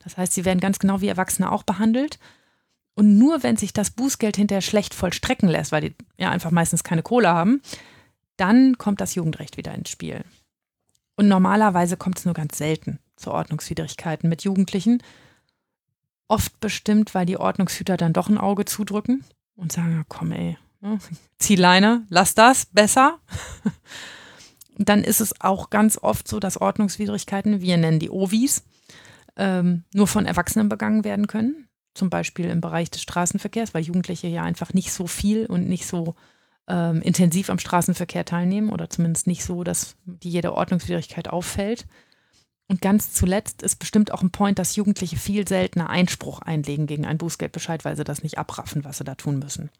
[0.00, 2.18] Das heißt, sie werden ganz genau wie Erwachsene auch behandelt.
[2.94, 6.82] Und nur wenn sich das Bußgeld hinterher schlecht vollstrecken lässt, weil die ja einfach meistens
[6.82, 7.60] keine Kohle haben,
[8.36, 10.24] dann kommt das Jugendrecht wieder ins Spiel.
[11.16, 15.02] Und normalerweise kommt es nur ganz selten zu Ordnungswidrigkeiten mit Jugendlichen.
[16.28, 20.58] Oft bestimmt, weil die Ordnungshüter dann doch ein Auge zudrücken und sagen, komm ey,
[21.38, 23.18] zieh Leine, lass das, besser.
[24.78, 28.64] dann ist es auch ganz oft so, dass Ordnungswidrigkeiten, wir nennen die Ovis,
[29.36, 31.68] ähm, nur von Erwachsenen begangen werden können.
[31.94, 35.86] Zum Beispiel im Bereich des Straßenverkehrs, weil Jugendliche ja einfach nicht so viel und nicht
[35.86, 36.14] so
[36.68, 41.86] ähm, intensiv am Straßenverkehr teilnehmen oder zumindest nicht so, dass die jede Ordnungswidrigkeit auffällt.
[42.68, 47.06] Und ganz zuletzt ist bestimmt auch ein Point, dass Jugendliche viel seltener Einspruch einlegen gegen
[47.06, 49.70] einen Bußgeldbescheid, weil sie das nicht abraffen, was sie da tun müssen.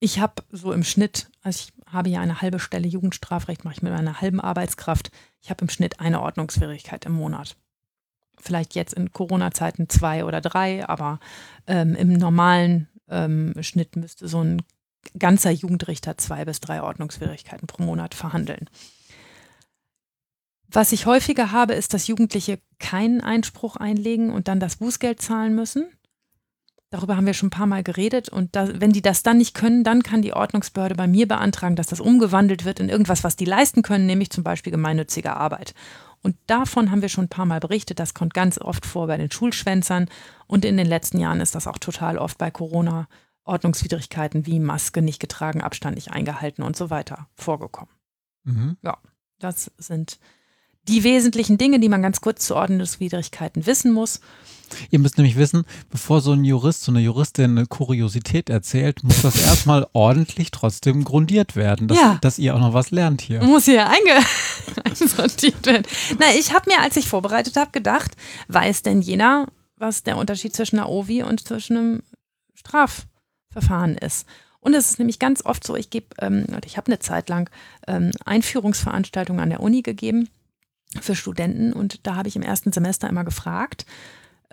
[0.00, 3.82] Ich habe so im Schnitt, also ich habe ja eine halbe Stelle Jugendstrafrecht, mache ich
[3.82, 5.12] mit einer halben Arbeitskraft.
[5.40, 7.56] Ich habe im Schnitt eine Ordnungswidrigkeit im Monat.
[8.38, 11.20] Vielleicht jetzt in Corona-Zeiten zwei oder drei, aber
[11.68, 14.62] ähm, im normalen ähm, Schnitt müsste so ein
[15.18, 18.68] ganzer Jugendrichter zwei bis drei Ordnungswidrigkeiten pro Monat verhandeln.
[20.68, 25.54] Was ich häufiger habe, ist, dass Jugendliche keinen Einspruch einlegen und dann das Bußgeld zahlen
[25.54, 25.86] müssen.
[26.92, 28.28] Darüber haben wir schon ein paar Mal geredet.
[28.28, 31.74] Und da, wenn die das dann nicht können, dann kann die Ordnungsbehörde bei mir beantragen,
[31.74, 35.72] dass das umgewandelt wird in irgendwas, was die leisten können, nämlich zum Beispiel gemeinnützige Arbeit.
[36.22, 37.98] Und davon haben wir schon ein paar Mal berichtet.
[37.98, 40.10] Das kommt ganz oft vor bei den Schulschwänzern.
[40.46, 43.08] Und in den letzten Jahren ist das auch total oft bei Corona
[43.44, 47.94] Ordnungswidrigkeiten wie Maske nicht getragen, Abstand nicht eingehalten und so weiter vorgekommen.
[48.44, 48.76] Mhm.
[48.82, 48.98] Ja,
[49.38, 50.18] das sind
[50.88, 54.20] die wesentlichen Dinge, die man ganz kurz zu Ordnungswidrigkeiten wissen muss.
[54.90, 59.22] Ihr müsst nämlich wissen, bevor so ein Jurist, so eine Juristin eine Kuriosität erzählt, muss
[59.22, 62.18] das erstmal ordentlich trotzdem grundiert werden, dass, Ja.
[62.20, 63.42] dass ihr auch noch was lernt hier.
[63.42, 64.24] Muss hier einge
[64.84, 65.86] einsortiert werden.
[66.18, 68.12] Na, ich habe mir, als ich vorbereitet habe, gedacht,
[68.48, 72.02] weiß denn jener, was der Unterschied zwischen einer OVI und zwischen einem
[72.54, 74.26] Strafverfahren ist?
[74.60, 77.50] Und es ist nämlich ganz oft so, ich gebe, ähm, ich habe eine Zeit lang
[77.88, 80.28] ähm, Einführungsveranstaltungen an der Uni gegeben
[81.00, 83.86] für Studenten und da habe ich im ersten Semester immer gefragt,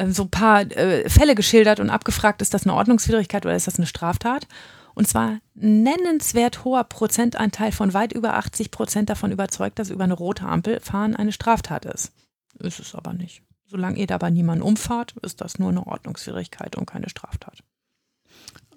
[0.08, 3.78] so ein paar äh, Fälle geschildert und abgefragt, ist das eine Ordnungswidrigkeit oder ist das
[3.78, 4.48] eine Straftat?
[4.96, 10.14] Und zwar nennenswert hoher Prozentanteil von weit über 80 Prozent davon überzeugt, dass über eine
[10.14, 12.12] rote Ampel fahren eine Straftat ist.
[12.60, 13.42] Ist es aber nicht.
[13.66, 17.64] Solange ihr dabei niemanden umfahrt, ist das nur eine Ordnungswidrigkeit und keine Straftat.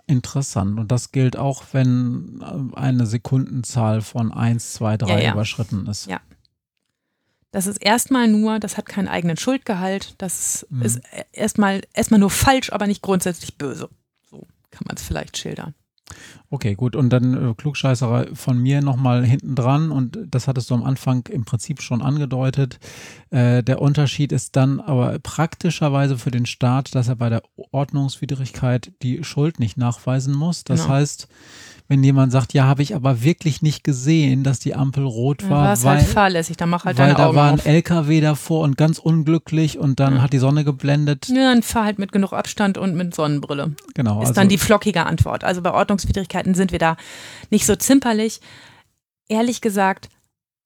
[0.07, 0.79] Interessant.
[0.79, 5.33] Und das gilt auch, wenn äh, eine Sekundenzahl von 1, 2, 3 Ja, ja.
[5.33, 6.07] überschritten ist.
[6.07, 6.21] Ja.
[7.53, 10.15] Das ist erstmal nur, das hat keinen eigenen Schuldgehalt.
[10.19, 10.83] Das Mhm.
[10.83, 13.89] ist e- erstmal, erstmal nur falsch, aber nicht grundsätzlich böse.
[14.29, 15.75] So kann man es vielleicht schildern.
[16.51, 16.95] Okay, gut.
[16.97, 19.91] Und dann äh, Klugscheißerei von mir nochmal hinten dran.
[19.91, 22.79] Und das hattest du am Anfang im Prinzip schon angedeutet.
[23.31, 28.93] Äh, der Unterschied ist dann aber praktischerweise für den Staat, dass er bei der Ordnungswidrigkeit
[29.03, 30.65] die Schuld nicht nachweisen muss.
[30.65, 30.95] Das Genau.
[30.95, 31.29] heißt,
[31.89, 35.65] wenn jemand sagt, ja, habe ich aber wirklich nicht gesehen, dass die Ampel rot war,
[35.65, 37.67] war es weil, halt fahrlässig, dann mach halt weil deine da Augen war ein auf.
[37.67, 40.23] LKW davor und ganz unglücklich und dann Ja.
[40.23, 41.29] hat die Sonne geblendet.
[41.29, 43.75] Ja, dann fahr halt mit genug Abstand und mit Sonnenbrille.
[43.95, 44.21] Genau.
[44.23, 45.45] Ist also, dann die flockige Antwort.
[45.45, 46.97] Also bei Ordnungswidrigkeiten sind wir da
[47.51, 48.41] nicht so zimperlich.
[49.29, 50.09] Ehrlich gesagt,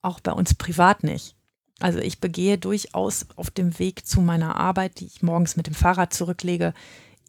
[0.03, 1.35] auch bei uns privat nicht.
[1.81, 5.75] Also ich begehe durchaus auf dem Weg zu meiner Arbeit, die ich morgens mit dem
[5.75, 6.73] Fahrrad zurücklege,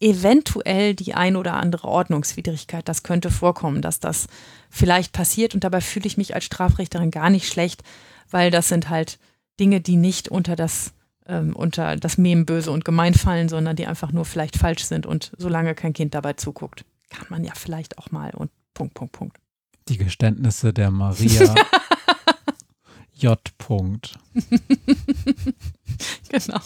[0.00, 2.88] eventuell die ein oder andere Ordnungswidrigkeit.
[2.88, 4.26] Das könnte vorkommen, dass das
[4.70, 7.82] vielleicht passiert und dabei fühle ich mich als Strafrichterin gar nicht schlecht,
[8.30, 9.18] weil das sind halt
[9.58, 10.92] Dinge, die nicht unter das
[11.26, 15.04] ähm, unter das Mem böse und gemein fallen, sondern die einfach nur vielleicht falsch sind
[15.04, 19.12] und solange kein Kind dabei zuguckt, kann man ja vielleicht auch mal und Punkt, Punkt,
[19.12, 19.36] Punkt.
[19.88, 21.54] die Geständnisse der Maria
[23.14, 23.38] J.
[23.58, 24.18] Punkt.
[26.30, 26.60] Genau.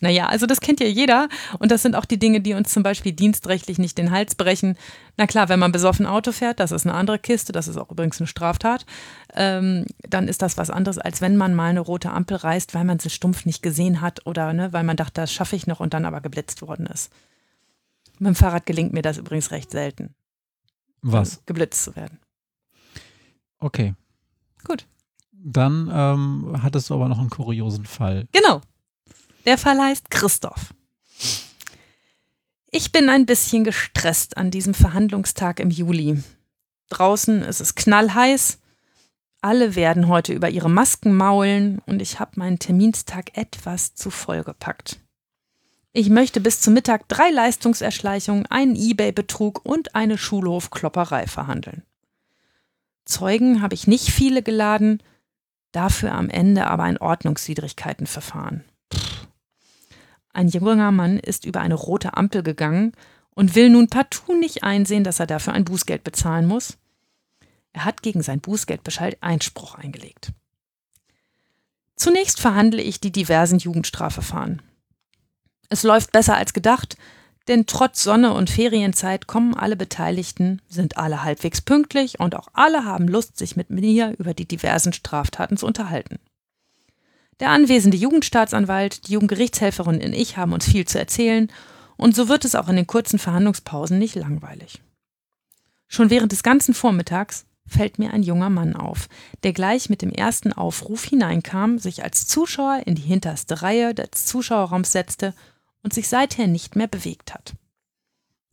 [0.00, 2.82] Naja, also das kennt ja jeder und das sind auch die Dinge, die uns zum
[2.82, 4.76] Beispiel dienstrechtlich nicht den Hals brechen.
[5.16, 7.90] Na klar, wenn man besoffen Auto fährt, das ist eine andere Kiste, das ist auch
[7.90, 8.86] übrigens eine Straftat,
[9.34, 12.84] ähm, dann ist das was anderes, als wenn man mal eine rote Ampel reißt, weil
[12.84, 15.80] man sie stumpf nicht gesehen hat oder ne, weil man dachte, das schaffe ich noch
[15.80, 17.12] und dann aber geblitzt worden ist.
[18.18, 20.14] Mit dem Fahrrad gelingt mir das übrigens recht selten,
[21.02, 21.42] Was?
[21.46, 22.18] geblitzt zu werden.
[23.58, 23.94] Okay.
[24.64, 24.86] Gut.
[25.32, 28.26] Dann ähm, hattest du aber noch einen kuriosen Fall.
[28.32, 28.60] Genau.
[29.46, 30.74] Der Fall heißt Christoph.
[32.70, 36.22] Ich bin ein bisschen gestresst an diesem Verhandlungstag im Juli.
[36.88, 38.58] Draußen ist es knallheiß.
[39.40, 44.44] Alle werden heute über ihre Masken maulen und ich habe meinen Terminstag etwas zu voll
[44.44, 45.00] gepackt.
[45.92, 51.82] Ich möchte bis zum Mittag drei Leistungserschleichungen, einen Ebay-Betrug und eine Schulhofklopperei verhandeln.
[53.04, 55.02] Zeugen habe ich nicht viele geladen,
[55.72, 58.64] dafür am Ende aber ein Ordnungswidrigkeitenverfahren.
[60.32, 62.92] Ein junger Mann ist über eine rote Ampel gegangen
[63.30, 66.78] und will nun partout nicht einsehen, dass er dafür ein Bußgeld bezahlen muss.
[67.72, 70.32] Er hat gegen sein Bußgeldbescheid Einspruch eingelegt.
[71.96, 74.62] Zunächst verhandle ich die diversen Jugendstrafverfahren.
[75.68, 76.96] Es läuft besser als gedacht,
[77.48, 82.84] denn trotz Sonne und Ferienzeit kommen alle Beteiligten, sind alle halbwegs pünktlich und auch alle
[82.84, 86.18] haben Lust, sich mit mir über die diversen Straftaten zu unterhalten.
[87.40, 91.50] Der anwesende Jugendstaatsanwalt, die Jugendgerichtshelferin und ich haben uns viel zu erzählen
[91.96, 94.82] und so wird es auch in den kurzen Verhandlungspausen nicht langweilig.
[95.88, 99.08] Schon während des ganzen Vormittags fällt mir ein junger Mann auf,
[99.42, 104.26] der gleich mit dem ersten Aufruf hineinkam, sich als Zuschauer in die hinterste Reihe des
[104.26, 105.34] Zuschauerraums setzte
[105.82, 107.54] und sich seither nicht mehr bewegt hat.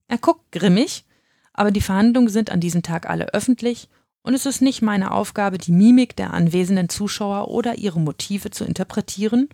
[0.07, 1.03] Er guckt grimmig,
[1.51, 3.89] aber die Verhandlungen sind an diesem Tag alle öffentlich
[4.27, 8.65] und es ist nicht meine Aufgabe, die Mimik der anwesenden Zuschauer oder ihre Motive zu
[8.65, 9.47] interpretieren,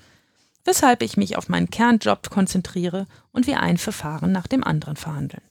[0.66, 5.44] weshalb ich mich auf meinen Kernjob konzentriere und wir ein Verfahren nach dem anderen verhandeln.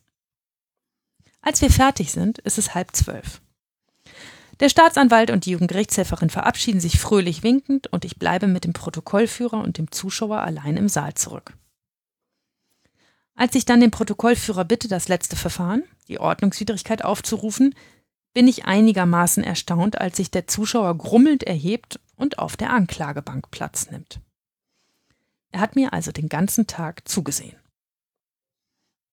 [1.40, 3.40] Als wir fertig sind, ist es halb zwölf.
[4.58, 9.62] Der Staatsanwalt und die Jugendgerichtshelferin verabschieden sich fröhlich winkend und ich bleibe mit dem Protokollführer
[9.62, 11.56] und dem Zuschauer allein im Saal zurück.
[13.36, 17.72] Als ich dann den Protokollführer bitte, das letzte Verfahren, die Ordnungswidrigkeit aufzurufen,
[18.34, 23.90] bin ich einigermaßen erstaunt, als sich der Zuschauer grummelnd erhebt und auf der Anklagebank Platz
[23.90, 24.20] nimmt.
[25.50, 27.56] Er hat mir also den ganzen Tag zugesehen.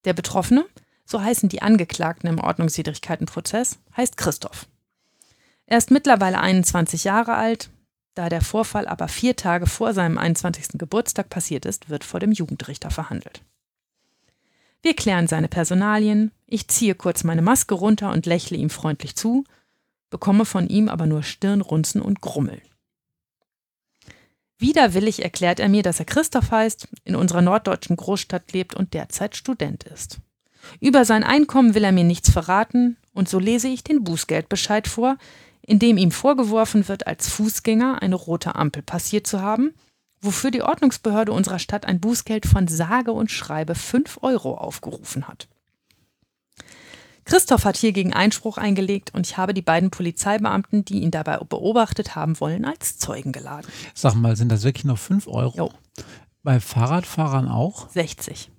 [0.05, 0.65] Der Betroffene,
[1.05, 4.67] so heißen die Angeklagten im Ordnungswidrigkeitenprozess, heißt Christoph.
[5.65, 7.69] Er ist mittlerweile 21 Jahre alt,
[8.15, 10.77] Da der Vorfall aber vier Tage vor seinem 21.
[10.79, 13.43] Geburtstag passiert ist, wird vor dem Jugendrichter verhandelt.
[14.81, 19.43] Wir klären seine Personalien, ich ziehe kurz meine Maske runter und lächle ihm freundlich zu,
[20.09, 22.61] bekomme von ihm aber nur Stirnrunzen und Grummel.
[24.57, 29.35] Widerwillig erklärt er mir, dass er Christoph heißt, in unserer norddeutschen Großstadt lebt und derzeit
[29.35, 30.19] Student ist.
[30.81, 35.17] Über sein Einkommen will er mir nichts verraten, und so lese ich den Bußgeldbescheid vor,
[35.61, 39.73] in dem ihm vorgeworfen wird, als Fußgänger eine rote Ampel passiert zu haben,
[40.21, 45.47] wofür die Ordnungsbehörde unserer Stadt ein Bußgeld von sage und schreibe 5 Euro aufgerufen hat.
[47.25, 52.15] Christoph hat hiergegen Einspruch eingelegt und ich habe die beiden Polizeibeamten, die ihn dabei beobachtet
[52.15, 53.67] haben wollen, als Zeugen geladen.
[53.93, 55.55] Sag mal, sind das wirklich noch 5 Euro?
[55.55, 55.71] Jo.
[56.41, 57.89] Bei Fahrradfahrern auch?
[57.91, 58.49] 60.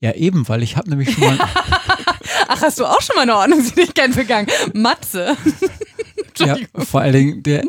[0.00, 1.38] Ja, eben, weil ich habe nämlich schon mal.
[2.48, 4.48] Ach, hast du auch schon mal eine Ordnungswidrigkeit begangen?
[4.72, 5.36] Matze.
[6.38, 7.64] ja, vor allen Dingen, der,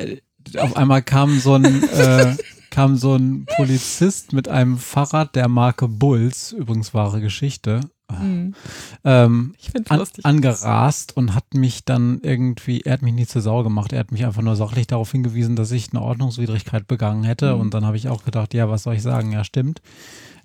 [0.58, 1.84] auf einmal kam so ein.
[1.90, 2.36] Äh,
[2.70, 8.56] kam so ein Polizist mit einem Fahrrad der Marke Bulls, übrigens wahre Geschichte, Mhm.
[9.04, 9.54] ähm,
[9.88, 14.00] an, angerast und hat mich dann irgendwie, er hat mich nicht zur Sau gemacht, er
[14.00, 17.62] hat mich einfach nur sachlich darauf hingewiesen, dass ich eine Ordnungswidrigkeit begangen hätte Mhm.
[17.62, 19.82] und dann habe ich auch gedacht, ja, was soll ich sagen, ja, stimmt.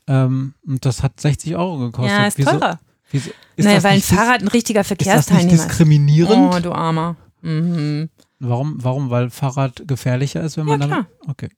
[0.06, 2.10] Ähm, und das hat 60 Euro gekostet.
[2.18, 2.78] ja, ist Wieso- teurer.
[3.10, 5.64] Wieso, ist naja, weil ein Fahrrad ein richtiger ist das nicht Verkehrsteilnehmer ist.
[5.68, 6.54] diskriminierend?
[6.54, 7.16] Oh, du Armer.
[7.42, 8.10] Mhm.
[8.40, 9.08] Warum, warum?
[9.10, 11.06] Weil Fahrrad gefährlicher ist, wenn Ja, man damit.
[11.06, 11.06] klar.
[11.28, 11.48] Okay.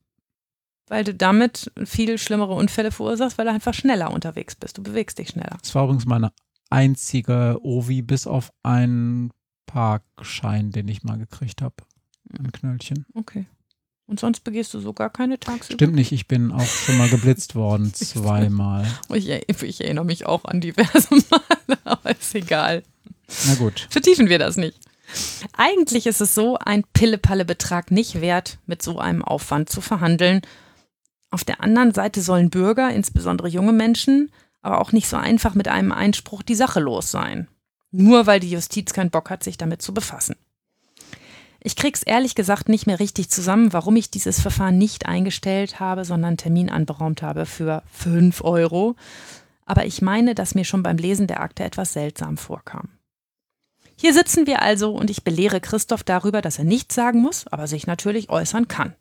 [0.89, 4.78] Weil du damit viel schlimmere Unfälle verursachst, weil du einfach schneller unterwegs bist.
[4.78, 5.59] Du bewegst dich schneller.
[5.61, 6.32] Das war übrigens meine
[6.70, 9.32] einzige Ovi, bis auf einen
[9.66, 11.74] Parkschein, den ich mal gekriegt habe.
[12.39, 13.07] Ein Knöllchen.
[13.14, 13.47] Okay.
[14.07, 15.74] Und sonst begehst du so gar keine tagsüber?
[15.74, 18.87] Stimmt nicht, ich bin auch schon mal geblitzt worden, zweimal.
[19.12, 22.84] Ich, ich erinnere mich auch an diverse Male, aber ist egal.
[23.47, 23.89] Na gut.
[23.91, 24.78] Vertiefen wir das nicht.
[25.57, 30.43] Eigentlich ist es so, ein Pille-Palle-Betrag nicht wert, mit so einem Aufwand zu verhandeln.
[31.37, 34.32] Auf der anderen Seite sollen Bürger, insbesondere junge Menschen,
[34.62, 37.47] aber auch nicht so einfach mit einem Einspruch die Sache los sein.
[37.91, 40.37] Nur weil die Justiz keinen Bock hat, sich damit zu befassen.
[41.61, 46.07] Ich krieg's ehrlich gesagt nicht mehr richtig zusammen, warum ich dieses Verfahren nicht eingestellt habe,
[46.07, 48.97] sondern Termin anberaumt habe für 5 Euro.
[49.66, 52.89] Aber ich meine, dass mir schon beim Lesen der Akte etwas seltsam vorkam.
[53.95, 57.66] Hier sitzen wir also und ich belehre Christoph darüber, dass er nichts sagen muss, aber
[57.66, 58.95] sich natürlich äußern kann.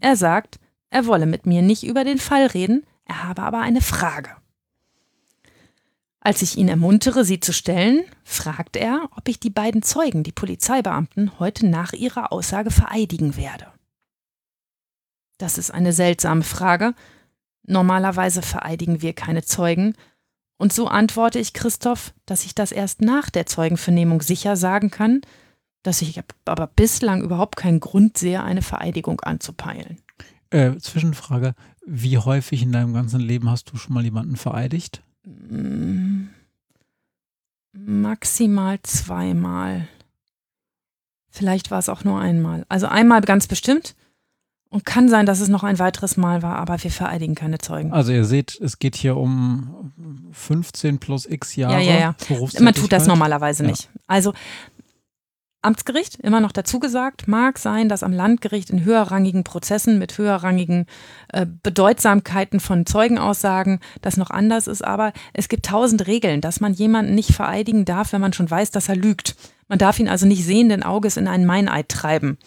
[0.00, 0.60] Er sagt,
[0.90, 4.30] er wolle mit mir nicht über den Fall reden, er habe aber eine Frage.
[6.20, 10.32] Als ich ihn ermuntere, sie zu stellen, fragt er, ob ich die beiden Zeugen, die
[10.32, 13.66] Polizeibeamten, heute nach ihrer Aussage vereidigen werde.
[15.38, 16.94] Das ist eine seltsame Frage.
[17.66, 19.94] Normalerweise vereidigen wir keine Zeugen,
[20.58, 25.22] und so antworte ich Christoph, dass ich das erst nach der Zeugenvernehmung sicher sagen kann,
[25.82, 30.02] dass ich aber bislang überhaupt keinen Grund sehe, eine Vereidigung anzupeilen.
[30.50, 31.54] Äh, Zwischenfrage:
[31.86, 35.02] Wie häufig in deinem ganzen Leben hast du schon mal jemanden vereidigt?
[35.24, 36.24] Mm,
[37.72, 39.86] Maximal zweimal.
[41.30, 42.66] Vielleicht war es auch nur einmal.
[42.68, 43.94] Also einmal ganz bestimmt.
[44.72, 47.92] Und kann sein, dass es noch ein weiteres Mal war, aber wir vereidigen keine Zeugen.
[47.92, 49.92] Also, ihr seht, es geht hier um
[50.30, 51.82] 15 plus x Jahre.
[51.82, 52.14] ja, ja.
[52.60, 53.70] Man tut das normalerweise Ja.
[53.70, 53.88] nicht.
[54.06, 54.32] Also
[55.62, 60.86] Amtsgericht, immer noch dazu gesagt, mag sein, dass am Landgericht in höherrangigen Prozessen mit höherrangigen
[61.32, 66.72] äh, Bedeutsamkeiten von Zeugenaussagen das noch anders ist, aber es gibt tausend Regeln, dass man
[66.72, 69.36] jemanden nicht vereidigen darf, wenn man schon weiß, dass er lügt.
[69.68, 72.38] Man darf ihn also nicht sehenden Auges in einen Meineid treiben.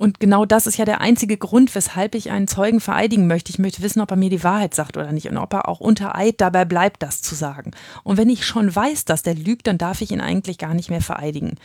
[0.00, 3.50] Und genau das ist ja der einzige Grund, weshalb ich einen Zeugen vereidigen möchte.
[3.50, 5.78] Ich möchte wissen, ob er mir die Wahrheit sagt oder nicht und ob er auch
[5.78, 7.72] unter Eid dabei bleibt, das zu sagen.
[8.02, 10.88] Und wenn ich schon weiß, dass der lügt, dann darf ich ihn eigentlich gar nicht
[10.88, 11.56] mehr vereidigen.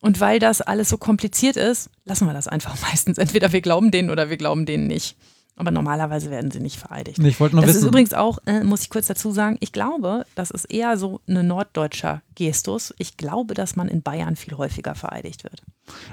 [0.00, 3.18] Und weil das alles so kompliziert ist, lassen wir das einfach meistens.
[3.18, 5.16] Entweder wir glauben denen oder wir glauben denen nicht.
[5.56, 7.18] Aber normalerweise werden sie nicht vereidigt.
[7.18, 7.82] Ich wollte nur Das wissen.
[7.82, 11.20] ist übrigens auch, äh, muss ich kurz dazu sagen, ich glaube, das ist eher so
[11.28, 12.94] ein norddeutscher Gestus.
[12.96, 15.62] Ich glaube, dass man in Bayern viel häufiger vereidigt wird.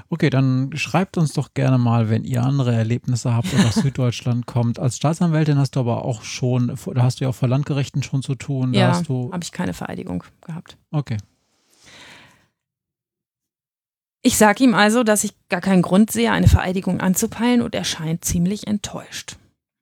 [0.09, 4.47] Okay, dann schreibt uns doch gerne mal, wenn ihr andere Erlebnisse habt oder aus Süddeutschland
[4.47, 4.79] kommt.
[4.79, 8.23] Als Staatsanwältin hast du aber auch schon, da hast du ja auch vor Landgerichten schon
[8.23, 8.73] zu tun.
[8.73, 10.75] Da ja, habe ich keine Vereidigung gehabt.
[10.91, 11.17] Okay.
[14.27, 17.85] Ich sage ihm also, dass ich gar keinen Grund sehe, eine Vereidigung anzupeilen und er
[17.85, 19.37] scheint ziemlich enttäuscht.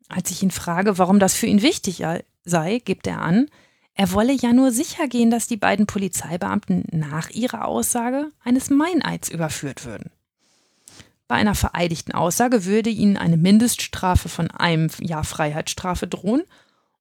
[0.08, 2.04] Als ich ihn frage, warum das für ihn wichtig
[2.44, 3.48] sei, gibt er an,
[3.96, 9.30] er wolle ja nur sicher gehen, dass die beiden Polizeibeamten nach ihrer Aussage eines Meineids
[9.30, 10.12] überführt würden.
[11.28, 16.44] Bei einer vereidigten Aussage würde ihnen eine Mindeststrafe von einem Jahr Freiheitsstrafe drohen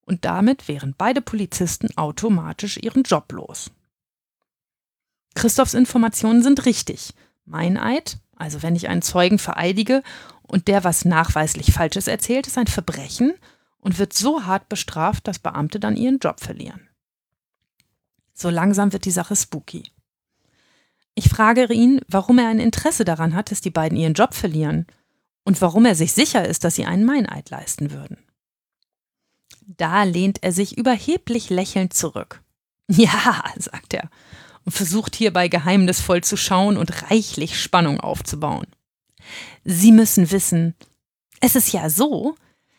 [0.06, 3.70] und damit wären beide Polizisten automatisch ihren Job los.
[5.34, 7.12] Christophs Informationen sind richtig.
[7.44, 10.02] Meineid, also wenn ich einen Zeugen vereidige
[10.42, 13.34] und der was nachweislich Falsches erzählt, ist ein Verbrechen
[13.78, 16.88] und wird so hart bestraft, dass Beamte dann ihren Job verlieren.
[18.32, 19.84] So langsam wird die Sache spooky.
[21.14, 24.86] Ich frage ihn, warum er ein Interesse daran hat, dass die beiden ihren Job verlieren
[25.44, 28.18] und warum er sich sicher ist, dass sie einen Meineid leisten würden.
[29.66, 32.40] Da lehnt er sich überheblich lächelnd zurück.
[32.86, 34.10] Ja, sagt er
[34.64, 38.66] und versucht hierbei geheimnisvoll zu schauen und reichlich Spannung aufzubauen.
[39.64, 40.74] Sie müssen wissen,
[41.40, 42.36] es ist ja so,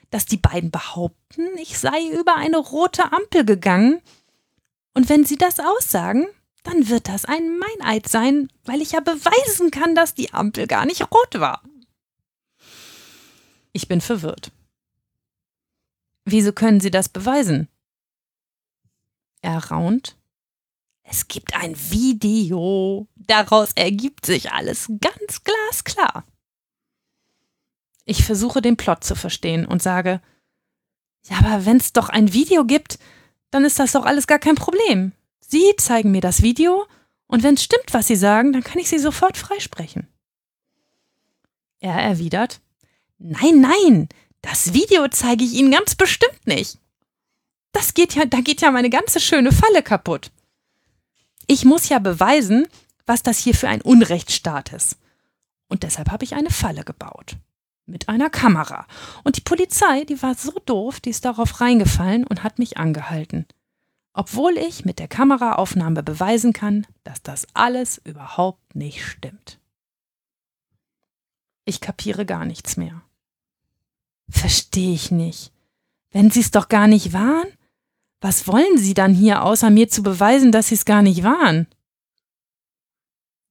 [0.10, 4.02] dass die beiden behaupten, ich sei über eine rote Ampel gegangen,
[4.94, 6.26] und wenn sie das aussagen,
[6.64, 10.86] dann wird das ein Meineid sein, weil ich ja beweisen kann, dass die Ampel gar
[10.86, 11.62] nicht rot war.
[13.74, 14.52] Ich bin verwirrt.
[16.24, 17.68] Wieso können Sie das beweisen?
[19.42, 20.16] Er raunt.
[21.08, 23.08] Es gibt ein Video.
[23.16, 26.26] Daraus ergibt sich alles ganz glasklar.
[28.06, 30.22] Ich versuche den Plot zu verstehen und sage,
[31.28, 33.00] ja, aber wenn es doch ein Video gibt,
[33.52, 35.14] dann ist das doch alles gar kein Problem.
[35.40, 36.86] Sie zeigen mir das Video
[37.28, 40.08] und wenn es stimmt, was Sie sagen, dann kann ich Sie sofort freisprechen.
[41.80, 42.62] Er erwidert,
[43.18, 44.10] Nein, nein,
[44.42, 46.78] das Video zeige ich Ihnen ganz bestimmt nicht.
[47.72, 50.32] Das geht ja, da geht ja meine ganze schöne Falle kaputt.
[51.48, 52.68] Ich muss ja beweisen,
[53.06, 54.98] was das hier für ein Unrechtsstaat ist.
[55.68, 57.38] Und deshalb habe ich eine Falle gebaut.
[57.86, 58.88] Mit einer Kamera.
[59.24, 63.46] Und die Polizei, die war so doof, die ist darauf reingefallen und hat mich angehalten.
[64.14, 69.60] Obwohl ich mit der Kameraaufnahme beweisen kann, dass das alles überhaupt nicht stimmt.
[71.66, 73.02] Ich kapiere gar nichts mehr.
[74.30, 75.52] Verstehe ich nicht.
[76.12, 77.48] Wenn Sie es doch gar nicht waren,
[78.26, 81.68] was wollen Sie dann hier, außer mir zu beweisen, dass Sie es gar nicht waren?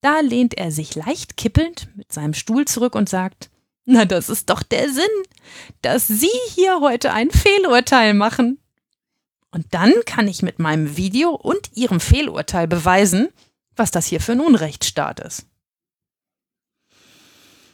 [0.00, 3.50] Da lehnt er sich leicht kippelnd mit seinem Stuhl zurück und sagt,
[3.84, 5.04] na, das ist doch der Sinn,
[5.80, 8.58] dass Sie hier heute ein Fehlurteil machen.
[9.52, 13.28] Und dann kann ich mit meinem Video und Ihrem Fehlurteil beweisen,
[13.76, 15.46] was das hier für ein Unrechtsstaat ist.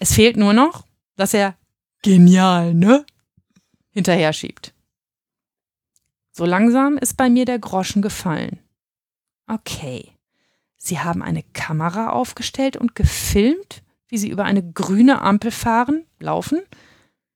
[0.01, 0.85] Es fehlt nur noch,
[1.17, 1.57] dass er
[2.03, 3.07] genial, ne?
[3.93, 4.75] hinterher schiebt.
[6.41, 8.61] So langsam ist bei mir der Groschen gefallen.
[9.47, 10.13] Okay.
[10.79, 16.63] Sie haben eine Kamera aufgestellt und gefilmt, wie sie über eine grüne Ampel fahren, laufen,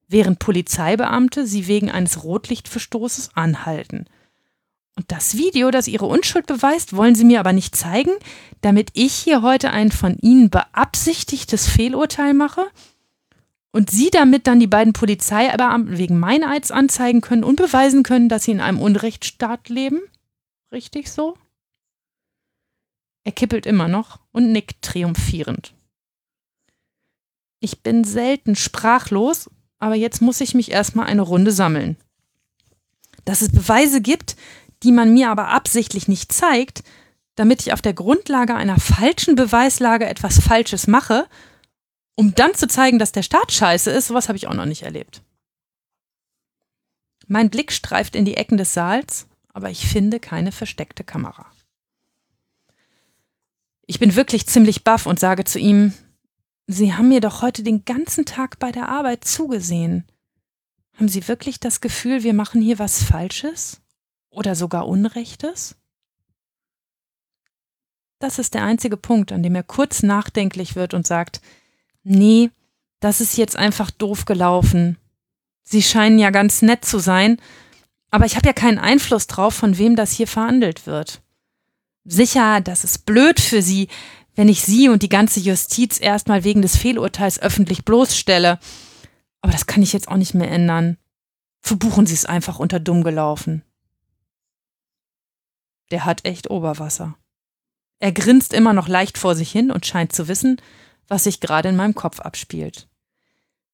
[0.09, 4.07] während Polizeibeamte sie wegen eines Rotlichtverstoßes anhalten.
[4.97, 8.13] Und das Video, das ihre Unschuld beweist, wollen sie mir aber nicht zeigen,
[8.63, 12.71] damit ich hier heute ein von ihnen beabsichtigtes Fehlurteil mache
[13.75, 18.45] und sie damit dann die beiden Polizeibeamten wegen Meineids anzeigen können und beweisen können, dass
[18.45, 20.01] sie in einem Unrechtsstaat leben?
[20.71, 21.37] Richtig so?
[23.25, 25.75] Er kippelt immer noch und nickt triumphierend.
[27.59, 29.51] Ich bin selten sprachlos,
[29.81, 31.97] aber jetzt muss ich mich erstmal eine Runde sammeln.
[33.25, 34.37] Dass es Beweise gibt,
[34.85, 36.85] die man mir aber absichtlich nicht zeigt,
[37.35, 41.27] damit ich auf der Grundlage einer falschen Beweislage etwas Falsches mache,
[42.15, 44.83] um dann zu zeigen, dass der Staat scheiße ist, sowas habe ich auch noch nicht
[44.83, 45.23] erlebt.
[47.27, 51.47] Mein Blick streift in die Ecken des Saals, aber ich finde keine versteckte Kamera.
[53.87, 55.93] Ich bin wirklich ziemlich baff und sage zu ihm,
[56.67, 60.05] Sie haben mir doch heute den ganzen Tag bei der Arbeit zugesehen.
[60.95, 63.83] Haben Sie wirklich das Gefühl, wir machen hier was Falsches
[64.31, 65.77] oder sogar Unrechtes?
[68.19, 71.43] Das ist der einzige Punkt, an dem er kurz nachdenklich wird und sagt,
[72.05, 72.51] nee,
[73.01, 74.97] das ist jetzt einfach doof gelaufen.
[75.63, 77.39] Sie scheinen ja ganz nett zu sein,
[78.11, 81.21] aber ich habe ja keinen Einfluss drauf, von wem das hier verhandelt wird.
[82.05, 83.89] Sicher, das ist blöd für Sie,
[84.37, 88.59] wenn ich Sie und die ganze Justiz erstmal wegen des Fehlurteils öffentlich bloßstelle.
[89.41, 90.99] Aber das kann ich jetzt auch nicht mehr ändern.
[91.61, 93.63] Verbuchen Sie es einfach unter dumm gelaufen.
[95.91, 97.17] Der hat echt Oberwasser.
[98.01, 100.61] Er grinst immer noch leicht vor sich hin und scheint zu wissen,
[101.09, 102.89] was sich gerade in meinem Kopf abspielt.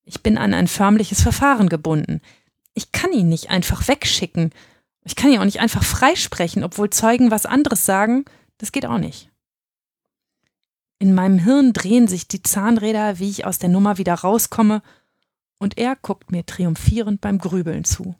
[0.04, 2.20] Ich bin an ein förmliches Verfahren gebunden.
[2.74, 4.50] Ich kann ihn nicht einfach wegschicken.
[5.04, 8.24] Ich kann ihn auch nicht einfach freisprechen, obwohl Zeugen was anderes sagen.
[8.58, 9.30] Das geht auch nicht.
[10.98, 14.82] In meinem Hirn drehen sich die Zahnräder, wie ich aus der Nummer wieder rauskomme,
[15.58, 18.14] und er guckt mir triumphierend beim Grübeln zu.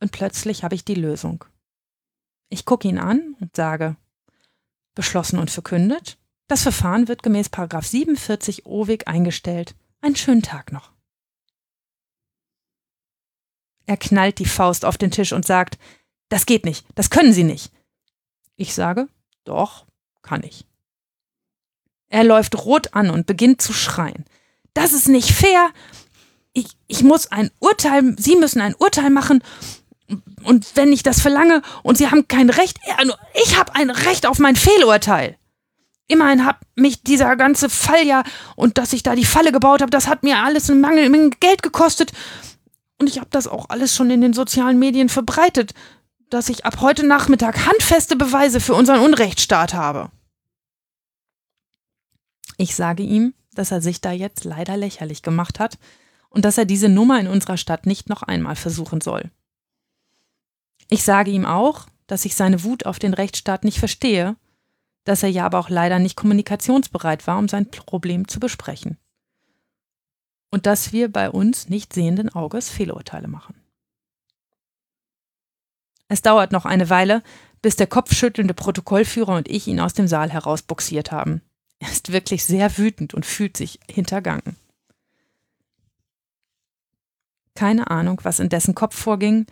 [0.00, 1.44] Und plötzlich habe ich die Lösung.
[2.48, 3.96] Ich gucke ihn an und sage,
[4.94, 6.18] beschlossen und verkündet,
[6.48, 9.74] das Verfahren wird gemäß 47 OWIG eingestellt.
[10.00, 10.92] Einen schönen Tag noch.
[13.86, 15.78] Er knallt die Faust auf den Tisch und sagt,
[16.28, 17.72] das geht nicht, das können Sie nicht.
[18.56, 19.08] Ich sage,
[19.44, 19.86] doch,
[20.22, 20.66] kann ich.
[22.08, 24.24] Er läuft rot an und beginnt zu schreien.
[24.74, 25.70] das ist nicht fair.
[26.52, 29.42] Ich, ich muss ein Urteil, Sie müssen ein Urteil machen.
[30.44, 32.78] Und wenn ich das verlange und Sie haben kein Recht,
[33.34, 35.38] ich habe ein Recht auf mein Fehlurteil.
[36.08, 38.24] Immerhin hat mich dieser ganze Fall ja
[38.56, 41.62] und dass ich da die Falle gebaut habe, das hat mir alles eine Menge Geld
[41.62, 42.12] gekostet.
[42.98, 45.74] Und ich habe das auch alles schon in den sozialen Medien verbreitet,
[46.30, 50.10] dass ich ab heute Nachmittag handfeste Beweise für unseren Unrechtsstaat habe.
[52.56, 55.78] Ich sage ihm, dass er sich da jetzt leider lächerlich gemacht hat
[56.28, 59.30] und dass er diese Nummer in unserer Stadt nicht noch einmal versuchen soll.
[60.88, 64.36] Ich sage ihm auch, dass ich seine Wut auf den Rechtsstaat nicht verstehe,
[65.04, 68.98] dass er ja aber auch leider nicht kommunikationsbereit war, um sein Problem zu besprechen.
[70.50, 73.54] Und dass wir bei uns nicht sehenden Auges Fehlurteile machen.
[76.08, 77.22] Es dauert noch eine Weile,
[77.62, 81.40] bis der kopfschüttelnde Protokollführer und ich ihn aus dem Saal herausbuxiert haben.
[81.78, 84.56] Er ist wirklich sehr wütend und fühlt sich hintergangen.
[87.54, 89.46] Keine Ahnung, was in dessen Kopf vorging.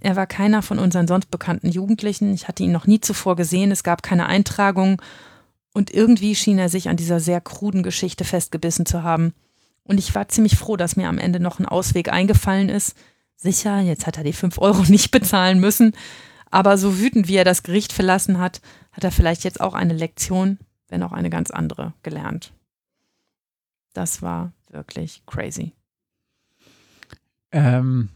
[0.00, 2.32] Er war keiner von unseren sonst bekannten Jugendlichen.
[2.34, 3.70] Ich hatte ihn noch nie zuvor gesehen.
[3.70, 5.00] Es gab keine Eintragung.
[5.72, 9.34] Und irgendwie schien er sich an dieser sehr kruden Geschichte festgebissen zu haben.
[9.84, 12.96] Und ich war ziemlich froh, dass mir am Ende noch ein Ausweg eingefallen ist.
[13.36, 15.92] Sicher, jetzt hat er die fünf Euro nicht bezahlen müssen.
[16.50, 18.60] Aber so wütend, wie er das Gericht verlassen hat,
[18.92, 22.52] hat er vielleicht jetzt auch eine Lektion wenn auch eine ganz andere, gelernt.
[23.92, 25.72] Das war wirklich crazy.
[27.52, 28.10] Ähm,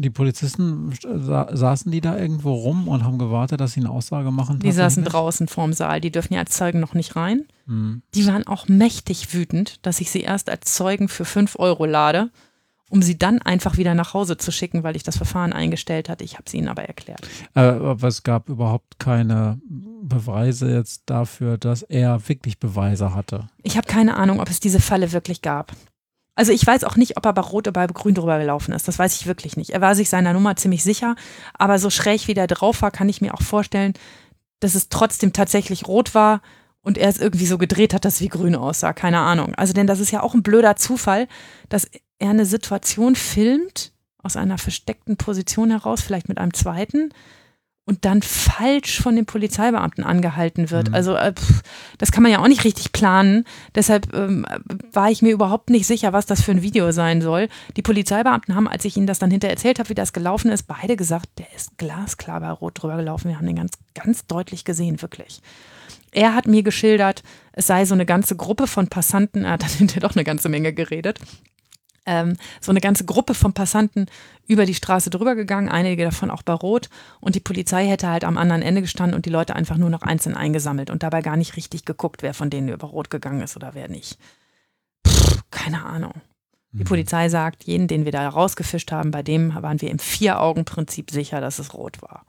[0.00, 4.30] die Polizisten sa saßen die da irgendwo rum und haben gewartet, dass sie eine Aussage
[4.30, 4.60] machen?
[4.60, 6.00] Die saßen draußen vorm Saal.
[6.00, 7.44] Die dürfen ja als Zeugen noch nicht rein.
[7.66, 8.02] Hm.
[8.14, 12.30] Die waren auch mächtig wütend, dass ich sie erst als Zeugen für 5 Euro lade
[12.90, 16.24] um sie dann einfach wieder nach Hause zu schicken, weil ich das Verfahren eingestellt hatte.
[16.24, 17.20] Ich habe es ihnen aber erklärt.
[17.54, 19.60] Äh, aber es gab überhaupt keine
[20.02, 23.48] Beweise jetzt dafür, dass er wirklich Beweise hatte.
[23.62, 25.72] Ich habe keine Ahnung, ob es diese Falle wirklich gab.
[26.38, 28.86] Also ich weiß auch nicht, ob er bei Rot oder bei Grün drüber gelaufen ist.
[28.86, 29.70] Das weiß ich wirklich nicht.
[29.70, 31.16] Er war sich seiner Nummer ziemlich sicher,
[31.54, 33.92] aber so schräg wie der drauf war, kann ich mir auch vorstellen,
[34.60, 36.40] dass es trotzdem tatsächlich rot war
[36.80, 38.92] und er es irgendwie so gedreht hat, dass es wie grün aussah.
[38.92, 39.52] Keine Ahnung.
[39.56, 41.26] Also denn das ist ja auch ein blöder Zufall,
[41.70, 43.90] dass er eine Situation filmt,
[44.22, 47.10] aus einer versteckten Position heraus, vielleicht mit einem zweiten,
[47.88, 50.88] und dann falsch von den Polizeibeamten angehalten wird.
[50.88, 50.94] Mhm.
[50.94, 51.62] Also äh, pff,
[51.96, 53.46] das kann man ja auch nicht richtig planen.
[53.74, 54.44] Deshalb ähm,
[54.92, 57.48] war ich mir überhaupt nicht sicher, was das für ein Video sein soll.
[57.78, 60.64] Die Polizeibeamten haben, als ich ihnen das dann hinterher erzählt habe, wie das gelaufen ist,
[60.64, 63.28] beide gesagt, der ist glasklar bei Rot drüber gelaufen.
[63.30, 65.40] Wir haben den ganz, ganz deutlich gesehen, wirklich.
[66.12, 67.22] Er hat mir geschildert,
[67.52, 70.50] es sei so eine ganze Gruppe von Passanten, er hat dann hinterher doch eine ganze
[70.50, 71.20] Menge geredet,
[72.08, 74.06] ähm, so eine ganze Gruppe von Passanten
[74.46, 76.88] über die Straße drüber gegangen, einige davon auch bei Rot.
[77.20, 80.02] Und die Polizei hätte halt am anderen Ende gestanden und die Leute einfach nur noch
[80.02, 83.56] einzeln eingesammelt und dabei gar nicht richtig geguckt, wer von denen über Rot gegangen ist
[83.56, 84.18] oder wer nicht.
[85.06, 86.14] Pff, keine Ahnung.
[86.72, 86.84] Die mhm.
[86.84, 91.40] Polizei sagt, jeden, den wir da rausgefischt haben, bei dem waren wir im Vier-Augen-Prinzip sicher,
[91.40, 92.24] dass es rot war.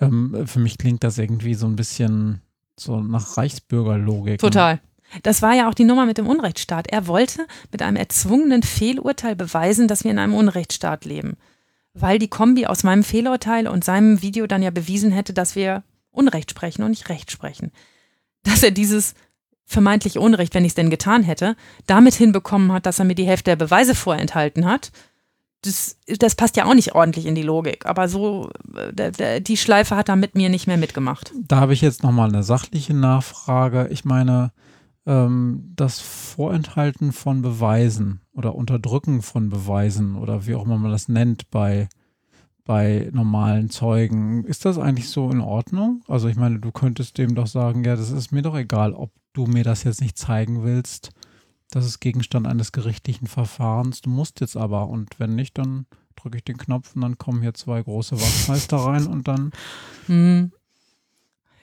[0.00, 2.40] Ähm, für mich klingt das irgendwie so ein bisschen
[2.78, 4.40] so nach Reichsbürgerlogik.
[4.40, 4.80] Total.
[5.22, 6.88] Das war ja auch die Nummer mit dem Unrechtsstaat.
[6.88, 11.36] Er wollte mit einem erzwungenen Fehlurteil beweisen, dass wir in einem Unrechtsstaat leben.
[11.94, 15.82] Weil die Kombi aus meinem Fehlurteil und seinem Video dann ja bewiesen hätte, dass wir
[16.10, 17.72] Unrecht sprechen und nicht Recht sprechen.
[18.42, 19.14] Dass er dieses
[19.64, 23.26] vermeintliche Unrecht, wenn ich es denn getan hätte, damit hinbekommen hat, dass er mir die
[23.26, 24.92] Hälfte der Beweise vorenthalten hat.
[25.62, 27.86] Das, das passt ja auch nicht ordentlich in die Logik.
[27.86, 28.50] Aber so,
[28.96, 31.32] äh, die Schleife hat er mit mir nicht mehr mitgemacht.
[31.34, 33.88] Da habe ich jetzt nochmal eine sachliche Nachfrage.
[33.90, 34.52] Ich meine,
[35.06, 41.08] ähm, das Vorenthalten von Beweisen oder Unterdrücken von Beweisen oder wie auch immer man das
[41.08, 41.88] nennt bei,
[42.64, 46.02] bei normalen Zeugen, ist das eigentlich so in Ordnung?
[46.08, 49.12] Also ich meine, du könntest dem doch sagen, ja, das ist mir doch egal, ob
[49.32, 51.10] du mir das jetzt nicht zeigen willst.
[51.70, 54.00] Das ist Gegenstand eines gerichtlichen Verfahrens.
[54.00, 55.86] Du musst jetzt aber und wenn nicht, dann
[56.16, 59.52] drücke ich den Knopf und dann kommen hier zwei große Wachtmeister rein und dann
[60.06, 60.52] hm.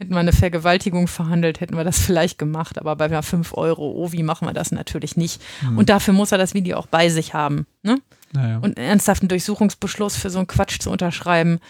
[0.03, 4.11] Hätten wir eine Vergewaltigung verhandelt, hätten wir das vielleicht gemacht, aber bei 5 Euro, oh,
[4.11, 5.41] wie machen wir das natürlich nicht.
[5.61, 5.77] Mhm.
[5.77, 7.65] Und dafür muss er das Video auch bei sich haben.
[7.83, 8.01] Ne?
[8.33, 8.57] Naja.
[8.57, 11.61] Und einen ernsthaften Durchsuchungsbeschluss für so einen Quatsch zu unterschreiben.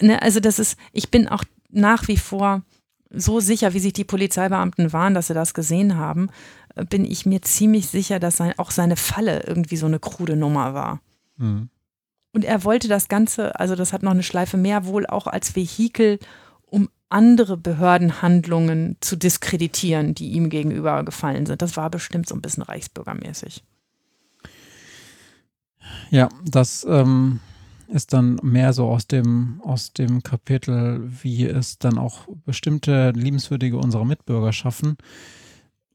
[0.00, 2.62] ne, also das ist, ich bin auch nach wie vor
[3.10, 6.30] so sicher, wie sich die Polizeibeamten waren, dass sie das gesehen haben,
[6.76, 10.36] äh, bin ich mir ziemlich sicher, dass sein, auch seine Falle irgendwie so eine krude
[10.36, 11.00] Nummer war.
[11.36, 11.68] Mhm.
[12.32, 15.56] Und er wollte das Ganze, also das hat noch eine Schleife mehr, wohl auch als
[15.56, 16.20] Vehikel,
[17.08, 21.62] andere Behördenhandlungen zu diskreditieren, die ihm gegenüber gefallen sind.
[21.62, 23.62] Das war bestimmt so ein bisschen reichsbürgermäßig.
[26.10, 27.40] Ja, das ähm,
[27.88, 33.78] ist dann mehr so aus dem, aus dem Kapitel, wie es dann auch bestimmte liebenswürdige
[33.78, 34.96] unserer Mitbürger schaffen.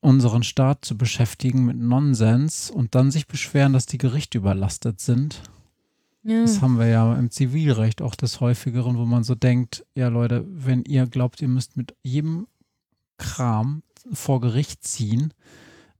[0.03, 5.43] unseren Staat zu beschäftigen mit Nonsens und dann sich beschweren, dass die Gerichte überlastet sind.
[6.23, 6.41] Ja.
[6.41, 10.45] Das haben wir ja im Zivilrecht auch des häufigeren, wo man so denkt, ja Leute,
[10.47, 12.47] wenn ihr glaubt, ihr müsst mit jedem
[13.17, 15.33] Kram vor Gericht ziehen,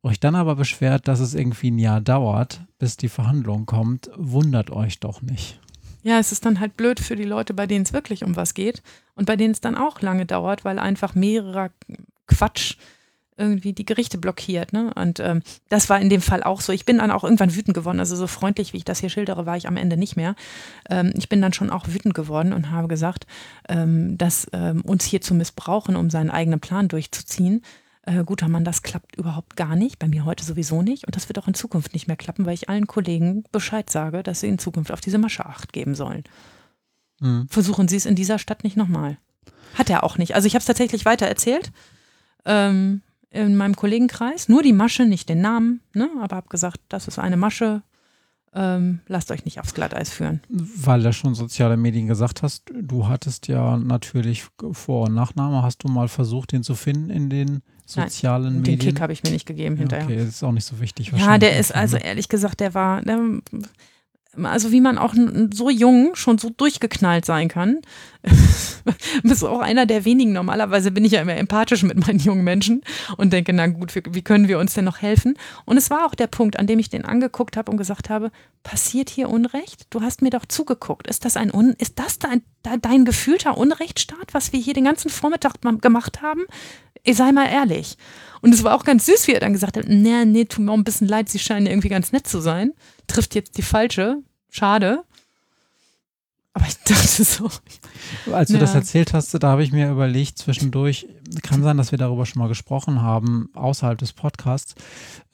[0.04, 4.72] euch dann aber beschwert, dass es irgendwie ein Jahr dauert, bis die Verhandlung kommt, wundert
[4.72, 5.60] euch doch nicht.
[6.04, 8.54] Ja, es ist dann halt blöd für die Leute, bei denen es wirklich um was
[8.54, 8.82] geht
[9.16, 11.70] und bei denen es dann auch lange dauert, weil einfach mehrerer
[12.26, 12.78] Quatsch
[13.42, 14.72] irgendwie die Gerichte blockiert.
[14.72, 14.94] Ne?
[14.96, 16.72] Und ähm, das war in dem Fall auch so.
[16.72, 18.00] Ich bin dann auch irgendwann wütend geworden.
[18.00, 20.36] Also so freundlich, wie ich das hier schildere, war ich am Ende nicht mehr.
[20.90, 23.26] Ähm, ich bin dann schon auch wütend geworden und habe gesagt,
[23.68, 27.64] ähm, dass ähm, uns hier zu missbrauchen, um seinen eigenen Plan durchzuziehen.
[28.04, 30.00] Äh, guter Mann, das klappt überhaupt gar nicht.
[30.00, 31.06] Bei mir heute sowieso nicht.
[31.06, 34.24] Und das wird auch in Zukunft nicht mehr klappen, weil ich allen Kollegen Bescheid sage,
[34.24, 36.24] dass sie in Zukunft auf diese Masche Acht geben sollen.
[37.20, 37.48] Mhm.
[37.50, 39.18] Versuchen Sie es in dieser Stadt nicht nochmal.
[39.76, 40.36] Hat er auch nicht.
[40.36, 41.72] Also ich habe es tatsächlich weiter erzählt.
[42.46, 46.10] Ähm, in meinem Kollegenkreis, nur die Masche, nicht den Namen, ne?
[46.22, 47.82] aber habe gesagt, das ist eine Masche,
[48.54, 50.42] ähm, lasst euch nicht aufs Glatteis führen.
[50.50, 55.64] Weil du schon soziale Medien gesagt hast, du hattest ja natürlich Vor- und Nachname.
[55.64, 58.80] Hast du mal versucht, den zu finden in den sozialen Nein, Medien?
[58.80, 60.06] Den Kick habe ich mir nicht gegeben hinterher.
[60.06, 61.14] Okay, das ist auch nicht so wichtig.
[61.16, 63.20] Ja, der ist also ehrlich gesagt, der war, der,
[64.42, 65.14] also wie man auch
[65.54, 67.82] so jung schon so durchgeknallt sein kann.
[69.24, 70.32] bist auch einer der wenigen.
[70.32, 72.82] Normalerweise bin ich ja immer empathisch mit meinen jungen Menschen
[73.18, 75.36] und denke, na gut, wie können wir uns denn noch helfen?
[75.66, 78.32] Und es war auch der Punkt, an dem ich den angeguckt habe und gesagt habe,
[78.64, 79.88] passiert hier Unrecht?
[79.90, 81.08] Du hast mir doch zugeguckt.
[81.08, 85.10] Ist das ein Un ist das dein, dein gefühlter Unrechtsstaat, was wir hier den ganzen
[85.10, 86.42] Vormittag gemacht haben?
[87.04, 87.98] Ich sei mal ehrlich.
[88.42, 90.72] Und es war auch ganz süß, wie er dann gesagt hat, nee, nee, tut mir
[90.72, 92.74] auch ein bisschen leid, sie scheinen irgendwie ganz nett zu sein.
[93.14, 94.18] Trifft jetzt die falsche.
[94.50, 95.04] Schade.
[96.54, 97.50] Aber ich dachte so.
[98.32, 98.60] Als du ja.
[98.60, 101.08] das erzählt hast, da habe ich mir überlegt, zwischendurch,
[101.44, 104.76] kann sein, dass wir darüber schon mal gesprochen haben, außerhalb des Podcasts.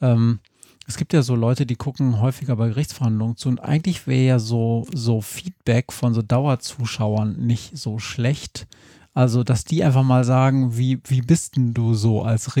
[0.00, 0.38] Ähm,
[0.86, 4.38] es gibt ja so Leute, die gucken häufiger bei Gerichtsverhandlungen zu und eigentlich wäre ja
[4.38, 8.66] so, so Feedback von so Dauerzuschauern nicht so schlecht.
[9.12, 12.56] Also, dass die einfach mal sagen, wie, wie bist denn du so als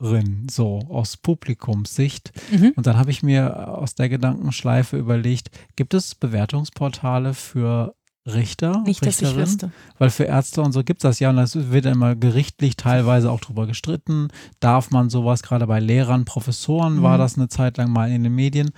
[0.00, 2.32] Richterin, so aus Publikumssicht?
[2.52, 2.72] Mhm.
[2.76, 7.94] Und dann habe ich mir aus der Gedankenschleife überlegt, gibt es Bewertungsportale für
[8.26, 9.70] Richter, Nicht, dass ich wüsste.
[9.98, 13.30] Weil für Ärzte und so gibt es das ja und das wird immer gerichtlich teilweise
[13.30, 14.28] auch drüber gestritten.
[14.58, 17.02] Darf man sowas, gerade bei Lehrern, Professoren mhm.
[17.02, 18.70] war das eine Zeit lang mal in den Medien.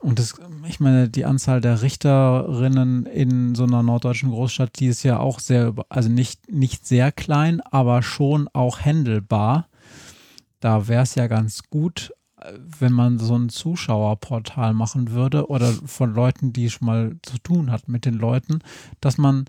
[0.00, 0.34] Und das,
[0.68, 5.40] ich meine, die Anzahl der Richterinnen in so einer norddeutschen Großstadt, die ist ja auch
[5.40, 9.66] sehr, also nicht, nicht sehr klein, aber schon auch händelbar.
[10.60, 12.12] Da wäre es ja ganz gut,
[12.78, 17.70] wenn man so ein Zuschauerportal machen würde oder von Leuten, die schon mal zu tun
[17.70, 18.60] hat mit den Leuten,
[19.00, 19.46] dass man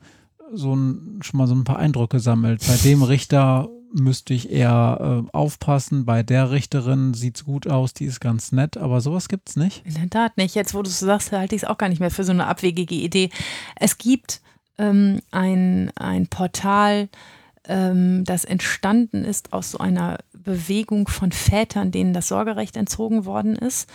[0.51, 2.65] so ein, schon mal so ein paar Eindrücke sammelt.
[2.67, 6.05] Bei dem Richter müsste ich eher äh, aufpassen.
[6.05, 9.55] Bei der Richterin sieht es gut aus, die ist ganz nett, aber sowas gibt es
[9.55, 9.85] nicht.
[9.85, 10.55] In der Tat nicht.
[10.55, 12.47] Jetzt, wo du es sagst, halte ich es auch gar nicht mehr für so eine
[12.47, 13.29] abwegige Idee.
[13.75, 14.41] Es gibt
[14.77, 17.09] ähm, ein, ein Portal,
[17.65, 20.17] ähm, das entstanden ist aus so einer
[20.49, 23.87] Bewegung von Vätern, denen das Sorgerecht entzogen worden ist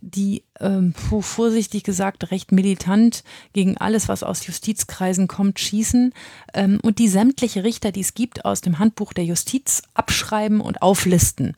[0.00, 6.12] die ähm, vorsichtig gesagt recht militant gegen alles, was aus Justizkreisen kommt, schießen.
[6.54, 10.82] Ähm, und die sämtliche Richter, die es gibt, aus dem Handbuch der Justiz abschreiben und
[10.82, 11.54] auflisten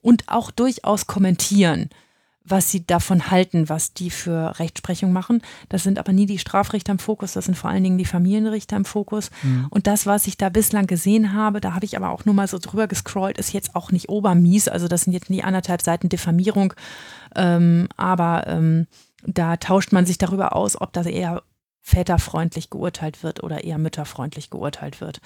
[0.00, 1.90] und auch durchaus kommentieren
[2.50, 5.42] was sie davon halten, was die für Rechtsprechung machen.
[5.68, 8.76] Das sind aber nie die Strafrichter im Fokus, das sind vor allen Dingen die Familienrichter
[8.76, 9.30] im Fokus.
[9.42, 9.66] Mhm.
[9.70, 12.48] Und das, was ich da bislang gesehen habe, da habe ich aber auch nur mal
[12.48, 14.68] so drüber gescrollt, ist jetzt auch nicht obermies.
[14.68, 16.74] Also das sind jetzt nie anderthalb Seiten Diffamierung,
[17.36, 18.86] ähm, aber ähm,
[19.26, 21.42] da tauscht man sich darüber aus, ob das eher
[21.82, 25.20] väterfreundlich geurteilt wird oder eher mütterfreundlich geurteilt wird.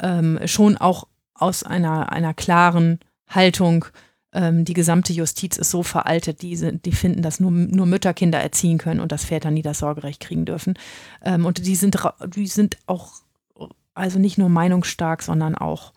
[0.00, 3.86] Ähm, schon auch aus einer, einer klaren Haltung,
[4.32, 8.14] ähm, die gesamte Justiz ist so veraltet, die, sind, die finden, dass nur, nur Mütter
[8.14, 10.74] Kinder erziehen können und dass Väter nie das Sorgerecht kriegen dürfen.
[11.22, 11.98] Ähm, und die sind,
[12.34, 13.12] die sind auch,
[13.94, 15.92] also nicht nur meinungsstark, sondern auch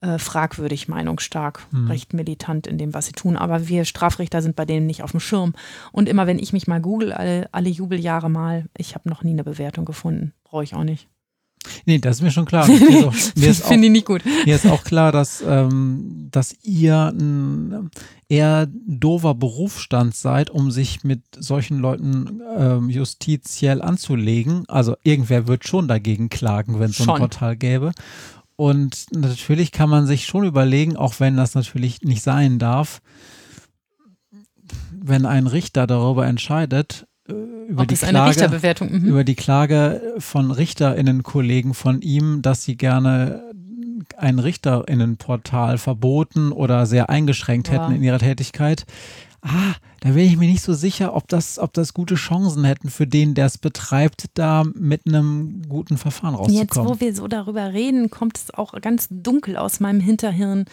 [0.00, 1.88] äh, fragwürdig meinungsstark, hm.
[1.88, 3.36] recht militant in dem, was sie tun.
[3.36, 5.54] Aber wir Strafrichter sind bei denen nicht auf dem Schirm.
[5.92, 9.32] Und immer wenn ich mich mal google, alle, alle Jubeljahre mal, ich habe noch nie
[9.32, 10.32] eine Bewertung gefunden.
[10.44, 11.08] Brauche ich auch nicht.
[11.86, 12.64] Nee, das ist mir schon klar.
[13.62, 14.22] Finde ich nicht gut.
[14.44, 17.90] Mir ist auch klar, dass, ähm, dass ihr ein
[18.28, 24.64] eher dover Berufsstand seid, um sich mit solchen Leuten ähm, justiziell anzulegen.
[24.68, 27.92] Also irgendwer wird schon dagegen klagen, wenn es so ein Portal gäbe.
[28.56, 33.02] Und natürlich kann man sich schon überlegen, auch wenn das natürlich nicht sein darf,
[34.92, 37.32] wenn ein Richter darüber entscheidet, äh,
[37.68, 39.04] über, die Klage, mhm.
[39.04, 43.42] über die Klage von RichterInnen-Kollegen von ihm, dass sie gerne
[44.16, 47.96] ein Richterinnenportal verboten oder sehr eingeschränkt hätten Ja.
[47.96, 48.84] in ihrer Tätigkeit,
[49.42, 52.90] ah, da bin ich mir nicht so sicher, ob das, ob das gute Chancen hätten
[52.90, 56.40] für den, der es betreibt, da mit einem guten Verfahren Jetzt,
[56.76, 56.90] rauszukommen.
[56.90, 60.64] wo wir so darüber reden, kommt es auch ganz dunkel aus meinem Hinterhirn,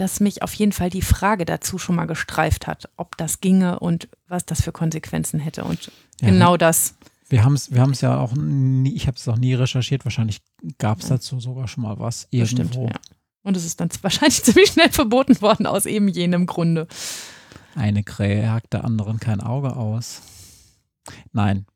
[0.00, 3.80] dass mich auf jeden Fall die Frage dazu schon mal gestreift hat, ob das ginge
[3.80, 5.64] und was das für Konsequenzen hätte.
[5.64, 6.94] Und Ja, genau das.
[7.28, 10.40] Wir haben es wir haben's ja auch nie, ich habe es auch nie recherchiert, wahrscheinlich
[10.78, 12.86] gab es dazu sogar schon mal was irgendwo.
[12.86, 13.00] stimmt, ja.
[13.42, 16.88] Und es ist dann wahrscheinlich ziemlich schnell verboten worden aus eben jenem Grunde.
[17.74, 20.22] Eine Krähe jagt der anderen kein Auge aus.
[21.32, 21.66] Nein,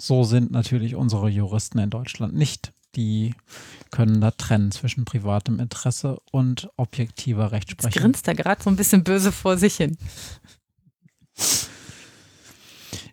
[0.00, 2.72] so sind natürlich unsere Juristen in Deutschland nicht.
[2.96, 3.34] Die
[3.90, 8.02] können da trennen zwischen privatem Interesse und objektiver Jetzt Rechtsprechung.
[8.02, 9.96] grinst er gerade so ein bisschen böse vor sich hin.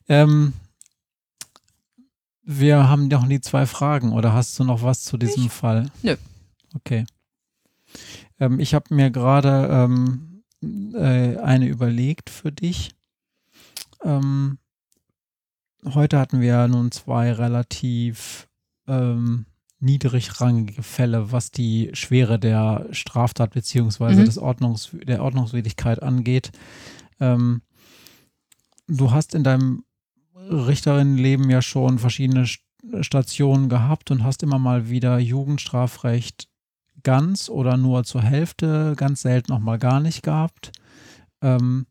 [0.09, 0.53] Ähm,
[2.43, 5.91] wir haben noch die zwei Fragen oder hast du noch was zu diesem Fall?
[6.01, 6.15] Nö.
[6.73, 7.05] Okay.
[8.39, 10.43] Ähm, ich habe mir gerade ähm,
[10.93, 12.91] äh, eine überlegt für dich.
[14.03, 14.59] Ähm,
[15.85, 18.47] heute hatten wir ja nun zwei relativ
[18.87, 19.45] ähm,
[19.79, 24.25] niedrigrangige Fälle, was die Schwere der Straftat beziehungsweise Mhm.
[24.25, 26.51] des Ordnungs der Ordnungswidrigkeit angeht.
[27.19, 27.61] Ähm,
[28.87, 29.83] du hast in deinem
[30.35, 32.61] Richterinnenleben ja schon verschiedene St-
[33.01, 36.47] Stationen gehabt und hast immer mal wieder Jugendstrafrecht
[37.03, 40.71] ganz oder nur zur Hälfte, ganz selten auch mal gar nicht gehabt.
[41.41, 41.85] Ähm,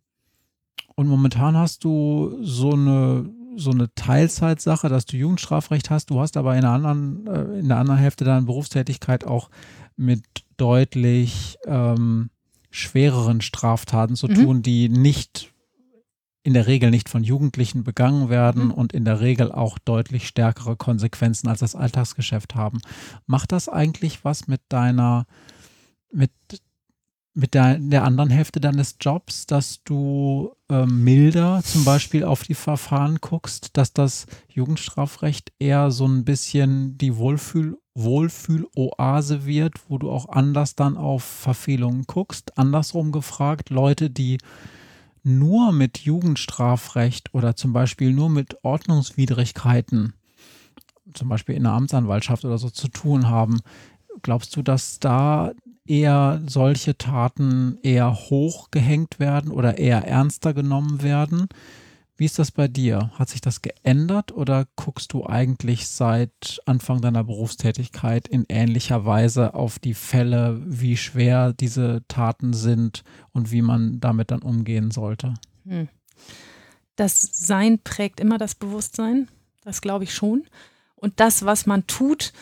[0.95, 6.11] und momentan hast du so eine, so eine Teilzeitsache, dass du Jugendstrafrecht hast.
[6.11, 9.51] Du hast aber in der anderen, äh, in der anderen Hälfte deiner Berufstätigkeit auch
[9.97, 10.23] mit
[10.57, 12.31] deutlich ähm,
[12.71, 14.35] schwereren Straftaten zu Mhm.
[14.35, 15.53] tun, die nicht
[16.43, 18.71] in der Regel nicht von Jugendlichen begangen werden Mhm.
[18.73, 22.79] und in der Regel auch deutlich stärkere Konsequenzen als das Alltagsgeschäft haben.
[23.27, 25.27] Macht das eigentlich was mit deiner,
[26.13, 26.31] mit,
[27.37, 32.55] mit der, der anderen Hälfte deines Jobs, dass du ähm, milder zum Beispiel auf die
[32.55, 40.11] Verfahren guckst, dass das Jugendstrafrecht eher so ein bisschen die Wohlfühl, Wohlfühloase wird, wo du
[40.11, 42.57] auch anders dann auf Verfehlungen guckst?
[42.57, 44.39] Andersrum gefragt, Leute, die
[45.23, 50.15] nur mit Jugendstrafrecht oder zum Beispiel nur mit Ordnungswidrigkeiten,
[51.13, 53.59] zum Beispiel in der Amtsanwaltschaft oder so zu tun haben,
[54.23, 55.53] glaubst du, dass da
[55.87, 61.49] eher solche Taten eher hochgehängt werden oder eher ernster genommen werden?
[62.19, 63.11] Wie ist das bei dir?
[63.19, 69.53] Hat sich das geändert oder guckst du eigentlich seit Anfang deiner Berufstätigkeit in ähnlicher Weise
[69.53, 75.35] auf die Fälle, wie schwer diese Taten sind und wie man damit dann umgehen sollte?
[75.67, 75.89] Hm.
[76.97, 79.29] Das Sein prägt immer das Bewusstsein,
[79.63, 80.45] das glaube ich schon.
[80.95, 82.33] Und das, was man tut,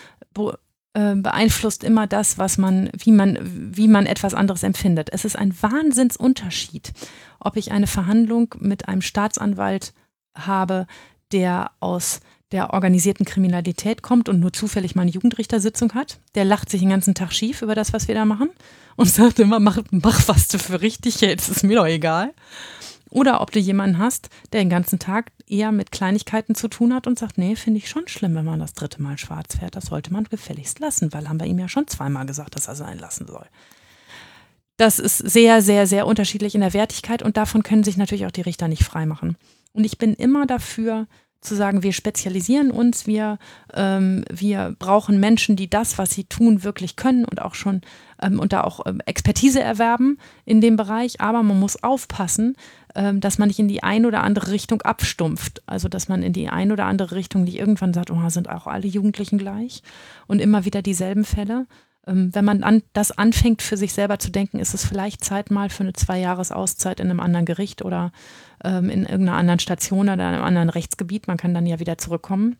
[0.94, 5.10] äh, beeinflusst immer das, was man, wie man, wie man etwas anderes empfindet.
[5.12, 6.92] Es ist ein Wahnsinnsunterschied,
[7.40, 9.92] ob ich eine Verhandlung mit einem Staatsanwalt
[10.36, 10.86] habe,
[11.32, 12.20] der aus
[12.52, 16.20] der organisierten Kriminalität kommt und nur zufällig mal eine Jugendrichtersitzung hat.
[16.36, 18.50] Der lacht sich den ganzen Tag schief über das, was wir da machen
[18.94, 22.32] und sagt immer, mach, mach was du für richtig hältst, ist mir doch egal.
[23.14, 27.06] Oder ob du jemanden hast, der den ganzen Tag eher mit Kleinigkeiten zu tun hat
[27.06, 29.76] und sagt, nee, finde ich schon schlimm, wenn man das dritte Mal schwarz fährt.
[29.76, 32.74] Das sollte man gefälligst lassen, weil haben wir ihm ja schon zweimal gesagt, dass er
[32.74, 33.46] sein lassen soll.
[34.78, 38.32] Das ist sehr, sehr, sehr unterschiedlich in der Wertigkeit und davon können sich natürlich auch
[38.32, 39.36] die Richter nicht freimachen.
[39.72, 41.06] Und ich bin immer dafür,
[41.44, 43.38] zu sagen, wir spezialisieren uns, wir,
[43.74, 47.82] ähm, wir brauchen Menschen, die das, was sie tun, wirklich können und auch schon
[48.20, 51.20] ähm, und da auch ähm, Expertise erwerben in dem Bereich.
[51.20, 52.56] Aber man muss aufpassen,
[52.94, 55.62] dass man nicht in die eine oder andere Richtung abstumpft.
[55.66, 58.66] Also dass man in die eine oder andere Richtung nicht irgendwann sagt, oh, sind auch
[58.66, 59.82] alle Jugendlichen gleich
[60.26, 61.66] und immer wieder dieselben Fälle.
[62.06, 65.50] Ähm, wenn man an, das anfängt, für sich selber zu denken, ist es vielleicht Zeit
[65.50, 68.12] mal für eine Zwei-Jahres-Auszeit in einem anderen Gericht oder
[68.62, 71.28] ähm, in irgendeiner anderen Station oder einem anderen Rechtsgebiet.
[71.28, 72.56] Man kann dann ja wieder zurückkommen.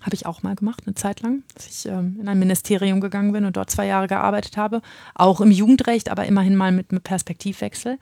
[0.00, 3.32] Habe ich auch mal gemacht, eine Zeit lang, dass ich ähm, in ein Ministerium gegangen
[3.32, 4.80] bin und dort zwei Jahre gearbeitet habe.
[5.14, 7.98] Auch im Jugendrecht, aber immerhin mal mit einem Perspektivwechsel.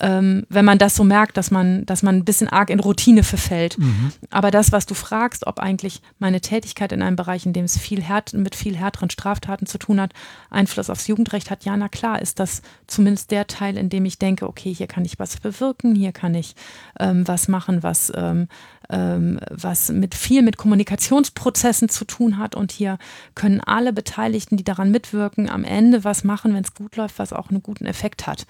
[0.00, 3.24] Ähm, wenn man das so merkt, dass man, dass man ein bisschen arg in Routine
[3.24, 3.78] verfällt.
[3.78, 4.12] Mhm.
[4.30, 7.78] Aber das, was du fragst, ob eigentlich meine Tätigkeit in einem Bereich, in dem es
[7.78, 10.12] viel härt, mit viel härteren Straftaten zu tun hat,
[10.50, 14.18] Einfluss aufs Jugendrecht hat, ja, na klar, ist das zumindest der Teil, in dem ich
[14.18, 16.54] denke, okay, hier kann ich was bewirken, hier kann ich
[17.00, 18.48] ähm, was machen, was, ähm,
[18.90, 22.54] ähm, was mit viel mit Kommunikationsprozessen zu tun hat.
[22.54, 22.98] Und hier
[23.34, 27.32] können alle Beteiligten, die daran mitwirken, am Ende was machen, wenn es gut läuft, was
[27.32, 28.46] auch einen guten Effekt hat.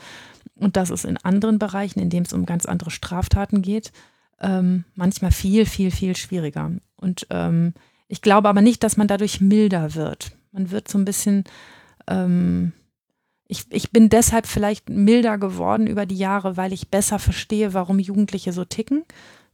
[0.59, 3.92] Und das ist in anderen Bereichen, in denen es um ganz andere Straftaten geht,
[4.40, 6.72] ähm, manchmal viel, viel, viel schwieriger.
[6.96, 7.74] Und ähm,
[8.09, 10.32] ich glaube aber nicht, dass man dadurch milder wird.
[10.52, 11.44] Man wird so ein bisschen
[12.09, 12.72] ähm,
[13.48, 17.98] ich, ich bin deshalb vielleicht milder geworden über die Jahre, weil ich besser verstehe, warum
[17.98, 19.04] Jugendliche so ticken,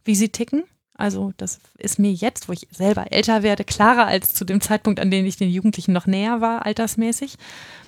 [0.03, 0.63] wie sie ticken.
[0.97, 4.99] Also das ist mir jetzt, wo ich selber älter werde, klarer als zu dem Zeitpunkt,
[4.99, 7.35] an dem ich den Jugendlichen noch näher war, altersmäßig.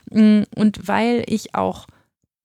[0.10, 1.88] Mm, und weil ich auch,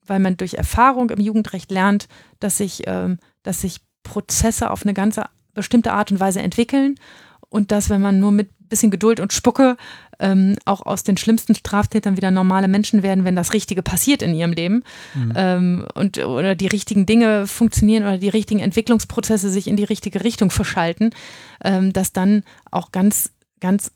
[0.06, 2.08] weil man durch Erfahrung im Jugendrecht lernt,
[2.40, 5.20] dass sich, ähm, dass sich Prozesse auf eine ganz
[5.54, 6.96] bestimmte Art und Weise entwickeln
[7.48, 9.76] und dass, wenn man nur mit bisschen Geduld und Spucke
[10.18, 14.34] ähm, auch aus den schlimmsten Straftätern wieder normale Menschen werden, wenn das Richtige passiert in
[14.34, 14.82] ihrem Leben
[15.14, 15.32] mhm.
[15.36, 20.24] ähm, und oder die richtigen Dinge funktionieren oder die richtigen Entwicklungsprozesse sich in die richtige
[20.24, 21.10] Richtung verschalten,
[21.62, 23.92] ähm, dass dann auch ganz ganz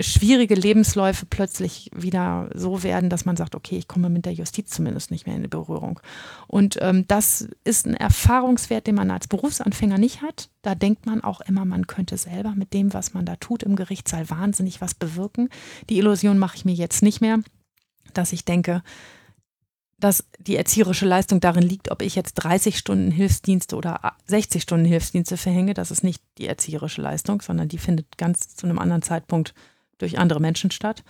[0.00, 4.70] schwierige Lebensläufe plötzlich wieder so werden, dass man sagt, okay, ich komme mit der Justiz
[4.70, 6.00] zumindest nicht mehr in Berührung.
[6.46, 10.48] Und ähm, das ist ein Erfahrungswert, den man als Berufsanfänger nicht hat.
[10.62, 13.76] Da denkt man auch immer, man könnte selber mit dem, was man da tut im
[13.76, 15.48] Gerichtssaal, wahnsinnig was bewirken.
[15.90, 17.40] Die Illusion mache ich mir jetzt nicht mehr,
[18.14, 18.82] dass ich denke,
[20.02, 24.84] dass die erzieherische Leistung darin liegt, ob ich jetzt 30 Stunden Hilfsdienste oder 60 Stunden
[24.84, 25.74] Hilfsdienste verhänge.
[25.74, 29.54] Das ist nicht die erzieherische Leistung, sondern die findet ganz zu einem anderen Zeitpunkt
[30.02, 31.02] durch andere Menschen statt.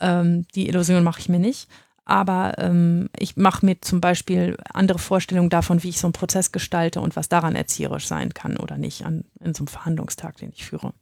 [0.00, 1.68] Ähm, die Illusion mache ich mir nicht.
[2.04, 6.52] Aber ähm, ich mache mir zum Beispiel andere Vorstellungen davon, wie ich so einen Prozess
[6.52, 10.50] gestalte und was daran erzieherisch sein kann oder nicht an, in so einem Verhandlungstag, den
[10.54, 10.94] ich führe.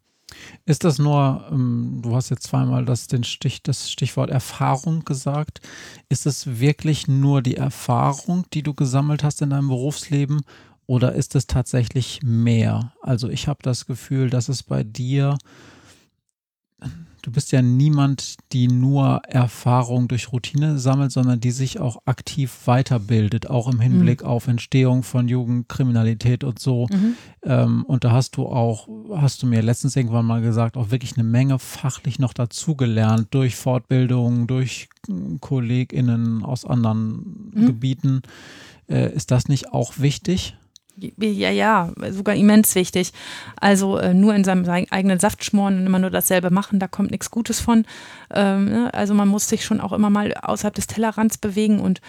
[0.64, 5.60] Ist das nur, ähm, du hast jetzt zweimal das, den Stich, das Stichwort Erfahrung gesagt.
[6.08, 10.40] Ist es wirklich nur die Erfahrung, die du gesammelt hast in deinem Berufsleben
[10.86, 12.92] oder ist es tatsächlich mehr?
[13.00, 15.38] Also ich habe das Gefühl, dass es bei dir
[17.26, 22.56] du bist ja niemand, die nur Erfahrung durch Routine sammelt, sondern die sich auch aktiv
[22.66, 24.28] weiterbildet, auch im Hinblick mhm.
[24.28, 26.86] auf Entstehung von Jugendkriminalität und so.
[26.86, 27.16] Mhm.
[27.42, 31.16] Ähm, und da hast du auch, hast du mir letztens irgendwann mal gesagt, auch wirklich
[31.16, 34.88] eine Menge fachlich noch dazugelernt durch Fortbildungen, durch
[35.40, 37.66] KollegInnen aus anderen mhm.
[37.66, 38.22] Gebieten.
[38.88, 40.56] Äh, ist das nicht auch wichtig?
[40.96, 43.12] Ja, ja, sogar immens wichtig.
[43.60, 47.10] Also äh, nur in seinem eigenen Saft schmoren und immer nur dasselbe machen, da kommt
[47.10, 47.84] nichts Gutes von.
[48.30, 48.94] Ähm, ne?
[48.94, 52.00] Also man muss sich schon auch immer mal außerhalb des Tellerrands bewegen und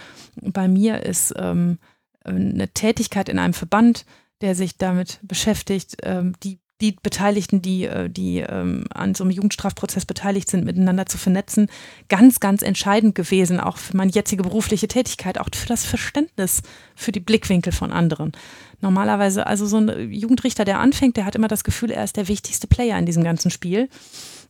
[0.41, 1.79] bei mir ist ähm,
[2.23, 4.05] eine Tätigkeit in einem Verband,
[4.41, 9.31] der sich damit beschäftigt, ähm, die die Beteiligten, die, äh, die ähm, an so einem
[9.31, 11.69] Jugendstrafprozess beteiligt sind, miteinander zu vernetzen,
[12.07, 16.61] ganz, ganz entscheidend gewesen, auch für meine jetzige berufliche Tätigkeit, auch für das Verständnis
[16.95, 18.33] für die Blickwinkel von anderen.
[18.79, 22.27] Normalerweise, also so ein Jugendrichter, der anfängt, der hat immer das Gefühl, er ist der
[22.27, 23.89] wichtigste Player in diesem ganzen Spiel.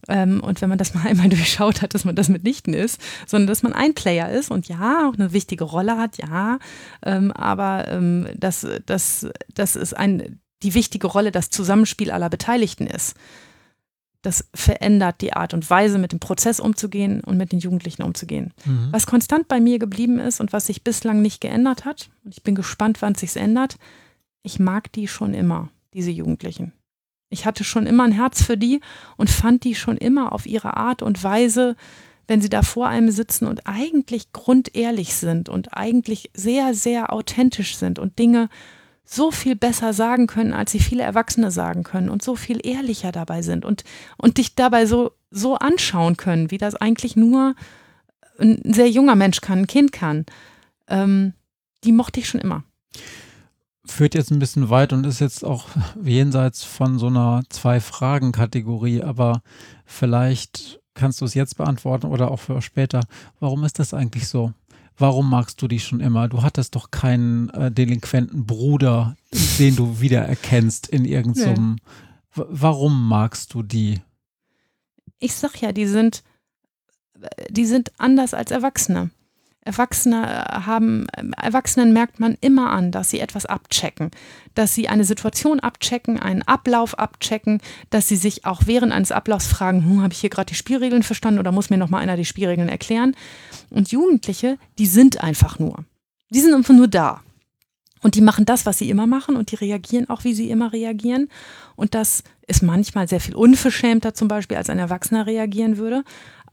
[0.07, 3.47] Ähm, und wenn man das mal einmal durchschaut hat, dass man das mitnichten ist, sondern
[3.47, 6.59] dass man ein Player ist und ja, auch eine wichtige Rolle hat, ja,
[7.03, 12.87] ähm, aber ähm, dass das, das ist ein die wichtige Rolle das Zusammenspiel aller Beteiligten
[12.87, 13.15] ist.
[14.23, 18.53] Das verändert die Art und Weise, mit dem Prozess umzugehen und mit den Jugendlichen umzugehen.
[18.65, 18.87] Mhm.
[18.91, 22.43] Was konstant bei mir geblieben ist und was sich bislang nicht geändert hat, und ich
[22.43, 23.77] bin gespannt, wann es sich ändert,
[24.47, 26.71] ich mag die schon immer, diese Jugendlichen.
[27.29, 28.79] Ich hatte schon immer ein Herz für die
[29.17, 31.75] und fand die schon immer auf ihre Art und Weise,
[32.27, 37.75] wenn sie da vor einem sitzen und eigentlich grundehrlich sind und eigentlich sehr, sehr authentisch
[37.75, 38.47] sind und Dinge
[39.03, 43.11] so viel besser sagen können, als sie viele Erwachsene sagen können und so viel ehrlicher
[43.11, 43.83] dabei sind und,
[44.17, 47.53] und dich dabei so, so anschauen können, wie das eigentlich nur
[48.39, 50.25] ein sehr junger Mensch kann, ein Kind kann.
[50.87, 51.33] Ähm,
[51.83, 52.63] die mochte ich schon immer.
[53.87, 55.65] Führt jetzt ein bisschen weit und ist jetzt auch
[56.03, 59.41] jenseits von so einer Zwei-Fragen-Kategorie, aber
[59.85, 63.01] vielleicht kannst du es jetzt beantworten oder auch für später.
[63.39, 64.53] Warum ist das eigentlich so?
[64.97, 66.27] warum magst du die schon immer?
[66.27, 69.15] Du hattest doch keinen äh, delinquenten Bruder,
[69.59, 71.77] den du wiedererkennst in irgendeinem.
[72.35, 72.43] Nee.
[72.49, 74.01] Warum magst du die?
[75.19, 76.23] Ich sag ja, die sind,
[77.49, 79.09] die sind anders als Erwachsene.
[79.67, 81.07] Erwachsene haben,
[81.39, 84.11] Erwachsenen merkt man immer an, dass sie etwas abchecken,
[84.55, 89.47] dass sie eine Situation abchecken, einen Ablauf abchecken, dass sie sich auch während eines Ablaufs
[89.47, 92.17] fragen, hm, habe ich hier gerade die Spielregeln verstanden oder muss mir noch mal einer
[92.17, 93.15] die Spielregeln erklären?
[93.69, 95.85] Und Jugendliche, die sind einfach nur.
[96.29, 97.21] Die sind einfach nur da.
[98.01, 100.71] Und die machen das, was sie immer machen und die reagieren auch, wie sie immer
[100.71, 101.29] reagieren.
[101.75, 106.03] Und das ist manchmal sehr viel unverschämter zum Beispiel, als ein Erwachsener reagieren würde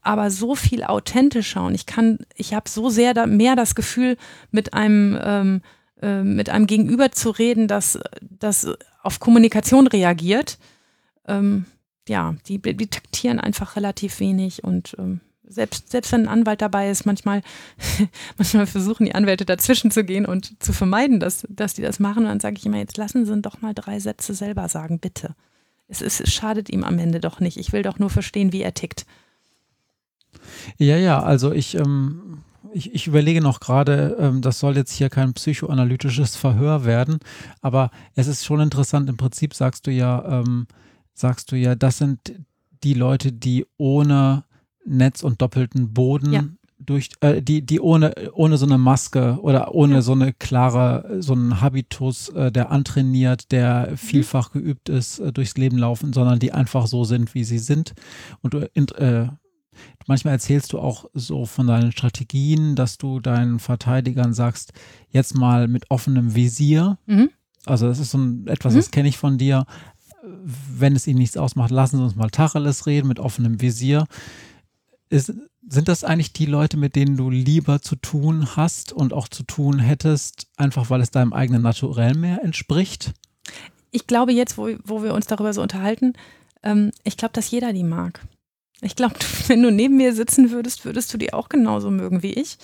[0.05, 4.17] aber so viel authentischer und ich kann, ich habe so sehr da, mehr das Gefühl,
[4.51, 5.61] mit einem, ähm,
[6.01, 8.67] äh, mit einem Gegenüber zu reden, das, das
[9.01, 10.59] auf Kommunikation reagiert.
[11.27, 11.65] Ähm,
[12.07, 16.89] ja, die, die taktieren einfach relativ wenig und ähm, selbst, selbst wenn ein Anwalt dabei
[16.89, 17.41] ist, manchmal,
[18.37, 22.23] manchmal versuchen die Anwälte dazwischen zu gehen und zu vermeiden, dass, dass die das machen.
[22.23, 25.35] Und dann sage ich immer, jetzt lassen Sie doch mal drei Sätze selber sagen, bitte.
[25.87, 27.57] Es, ist, es schadet ihm am Ende doch nicht.
[27.57, 29.05] Ich will doch nur verstehen, wie er tickt.
[30.77, 32.39] Ja, ja, also ich, ähm,
[32.73, 37.19] ich, ich überlege noch gerade, ähm, das soll jetzt hier kein psychoanalytisches Verhör werden,
[37.61, 39.09] aber es ist schon interessant.
[39.09, 40.67] Im Prinzip sagst du ja, ähm,
[41.13, 42.19] sagst du ja, das sind
[42.83, 44.43] die Leute, die ohne
[44.85, 46.43] Netz und doppelten Boden Ja.
[46.77, 50.01] durch, äh, die, die ohne, ohne so eine Maske oder ohne Ja.
[50.01, 53.97] so eine klare, so einen Habitus, äh, der antrainiert, der Mhm.
[53.97, 57.93] vielfach geübt ist, äh, durchs Leben laufen, sondern die einfach so sind, wie sie sind.
[58.41, 59.29] Und du, äh,
[60.07, 64.73] manchmal erzählst du auch so von deinen Strategien, dass du deinen Verteidigern sagst,
[65.09, 66.97] jetzt mal mit offenem Visier.
[67.05, 67.29] Mhm.
[67.65, 68.77] Also das ist so ein, etwas, Mhm.
[68.77, 69.65] das kenne ich von dir.
[70.43, 74.05] Wenn es ihnen nichts ausmacht, lassen Sie uns mal Tacheles reden mit offenem Visier.
[75.09, 75.33] Ist,
[75.67, 79.43] sind das eigentlich die Leute, mit denen du lieber zu tun hast und auch zu
[79.43, 83.13] tun hättest, einfach weil es deinem eigenen Naturell mehr entspricht?
[83.91, 86.13] Ich glaube jetzt, wo, wo wir uns darüber so unterhalten,
[86.63, 88.25] ähm, ich glaube, dass jeder die mag.
[88.85, 89.15] Ich glaube,
[89.47, 92.57] wenn du neben mir sitzen würdest, würdest du die auch genauso mögen wie ich.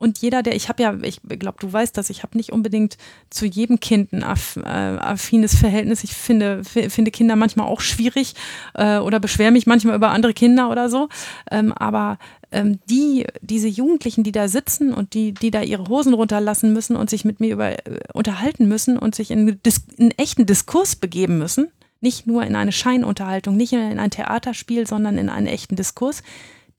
[0.00, 2.96] Und jeder, der, ich habe ja, ich glaube, du weißt das, ich habe nicht unbedingt
[3.30, 6.04] zu jedem Kind ein aff, äh, affines Verhältnis.
[6.04, 8.34] Ich finde, fi- finde Kinder manchmal auch schwierig
[8.74, 11.08] äh, oder beschwere mich manchmal über andere Kinder oder so.
[11.50, 12.18] Ähm, aber
[12.52, 16.94] ähm, die, diese Jugendlichen, die da sitzen und die, die da ihre Hosen runterlassen müssen
[16.94, 19.58] und sich mit mir über, äh, unterhalten müssen und sich in,
[19.96, 25.18] in echten Diskurs begeben müssen, nicht nur in eine Scheinunterhaltung, nicht in ein Theaterspiel, sondern
[25.18, 26.22] in einen echten Diskurs,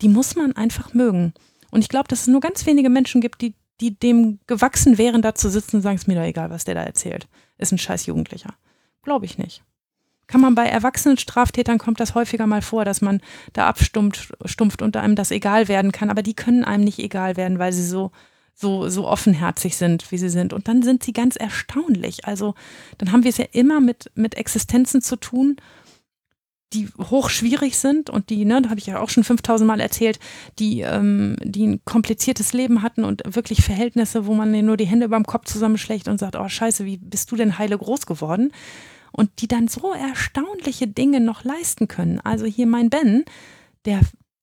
[0.02, 1.34] die muss man einfach mögen.
[1.72, 5.22] Und ich glaube, dass es nur ganz wenige Menschen gibt, die, die dem gewachsen wären,
[5.22, 7.28] da zu sitzen und sagen, es mir doch egal, was der da erzählt.
[7.58, 8.54] Ist ein scheiß Jugendlicher.
[9.04, 9.64] Glaube ich nicht.
[10.28, 13.20] Kann man bei erwachsenen Straftätern kommt das häufiger mal vor, dass man
[13.54, 17.36] da abstumpft stumpft und einem das egal werden kann, aber die können einem nicht egal
[17.36, 18.12] werden, weil sie so
[18.60, 22.26] so so offenherzig sind, wie sie sind und dann sind sie ganz erstaunlich.
[22.26, 22.56] Also,
[22.98, 25.58] dann haben wir es ja immer mit mit Existenzen zu tun,
[26.74, 30.20] die hochschwierig sind und die, ne, da habe ich ja auch schon 5000 Mal erzählt,
[30.60, 35.08] die, ähm, die ein kompliziertes Leben hatten und wirklich Verhältnisse, wo man nur die Hände
[35.08, 38.52] über dem Kopf zusammenschlägt und sagt, oh scheiße, wie bist du denn heile groß geworden?
[39.12, 42.20] Und die dann so erstaunliche Dinge noch leisten können.
[42.20, 43.26] Also hier mein Ben,
[43.86, 44.02] der,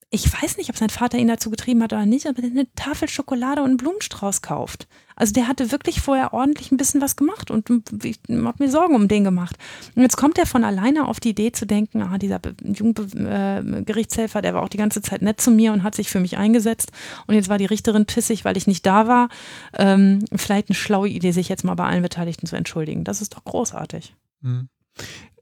[0.09, 3.09] ich weiß nicht, ob sein Vater ihn dazu getrieben hat oder nicht, aber eine Tafel
[3.09, 4.87] Schokolade und einen Blumenstrauß kauft.
[5.17, 7.69] Also der hatte wirklich vorher ordentlich ein bisschen was gemacht und
[8.05, 9.57] ich habe mir Sorgen um den gemacht.
[9.95, 14.41] Und jetzt kommt er von alleine auf die Idee zu denken, ah, dieser Jugendgerichtshelfer, äh,
[14.43, 16.91] der war auch die ganze Zeit nett zu mir und hat sich für mich eingesetzt.
[17.25, 19.27] Und jetzt war die Richterin pissig, weil ich nicht da war.
[19.73, 23.03] Ähm, vielleicht eine schlaue Idee, sich jetzt mal bei allen Beteiligten zu entschuldigen.
[23.03, 24.15] Das ist doch großartig.
[24.41, 24.69] Hm.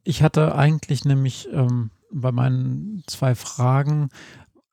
[0.03, 4.09] Ich hatte eigentlich nämlich ähm, bei meinen zwei Fragen,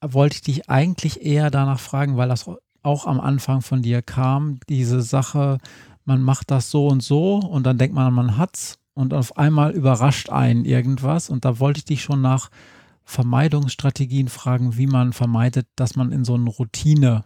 [0.07, 2.46] wollte ich dich eigentlich eher danach fragen, weil das
[2.82, 5.59] auch am Anfang von dir kam, diese Sache,
[6.05, 9.70] man macht das so und so und dann denkt man, man hat's und auf einmal
[9.70, 12.50] überrascht einen irgendwas und da wollte ich dich schon nach
[13.05, 17.24] Vermeidungsstrategien fragen, wie man vermeidet, dass man in so eine Routine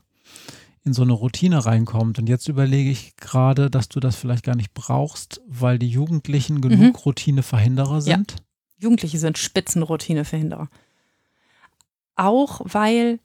[0.85, 2.21] in so eine Routine reinkommt.
[2.21, 6.61] Und jetzt überlege ich gerade, dass du das vielleicht gar nicht brauchst, weil die Jugendlichen
[6.61, 8.01] genug Routineverhinderer Ja.
[8.01, 8.37] sind.
[8.79, 10.69] Jugendliche sind Spitzenroutineverhinderer.
[12.17, 13.21] Auch weil,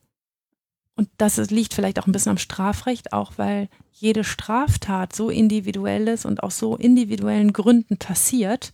[0.95, 6.07] und das liegt vielleicht auch ein bisschen am Strafrecht, auch weil jede Straftat so individuell
[6.07, 8.73] ist und aus so individuellen Gründen passiert,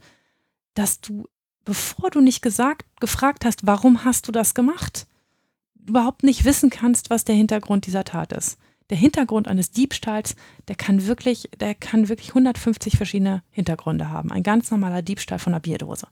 [0.73, 1.27] dass du,
[1.65, 5.07] bevor du nicht gesagt, gefragt hast, warum hast du das gemacht,
[5.87, 8.57] überhaupt nicht wissen kannst, was der Hintergrund dieser Tat ist.
[8.89, 10.35] Der Hintergrund eines Diebstahls,
[10.67, 14.31] der kann wirklich, der kann wirklich 150 verschiedene Hintergründe haben.
[14.31, 16.07] Ein ganz normaler Diebstahl von einer Bierdose.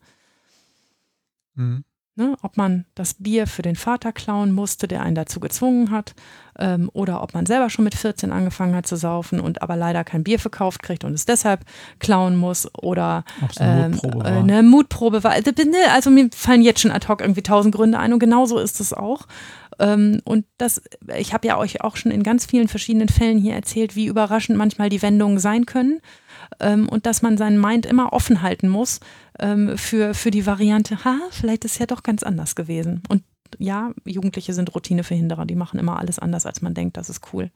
[1.56, 1.86] Mhm.
[2.18, 6.16] Ne, ob man das Bier für den Vater klauen musste, der einen dazu gezwungen hat,
[6.58, 10.06] ähm, oder ob man selber schon mit 14 angefangen hat zu saufen und aber leider
[10.06, 11.66] kein Bier verkauft kriegt und es deshalb
[12.00, 13.26] klauen muss, oder
[13.60, 14.38] eine ähm, Mutprobe äh, war.
[14.38, 15.32] eine Mutprobe war.
[15.32, 18.60] Also, ne, Also mir fallen jetzt schon ad hoc irgendwie tausend Gründe ein und genauso
[18.60, 19.28] ist es auch.
[19.78, 20.82] Ähm, und das,
[21.18, 24.58] ich habe ja euch auch schon in ganz vielen verschiedenen Fällen hier erzählt, wie überraschend
[24.58, 26.00] manchmal die Wendungen sein können.
[26.62, 29.02] Ähm, und dass man seinen Mind immer offen halten muss
[29.40, 33.04] ähm, für, für die Variante, ha, vielleicht ist es ja doch ganz anders gewesen.
[33.10, 33.24] Und
[33.58, 37.52] ja, Jugendliche sind Routineverhinderer, die machen immer alles anders, als man denkt, das ist cool.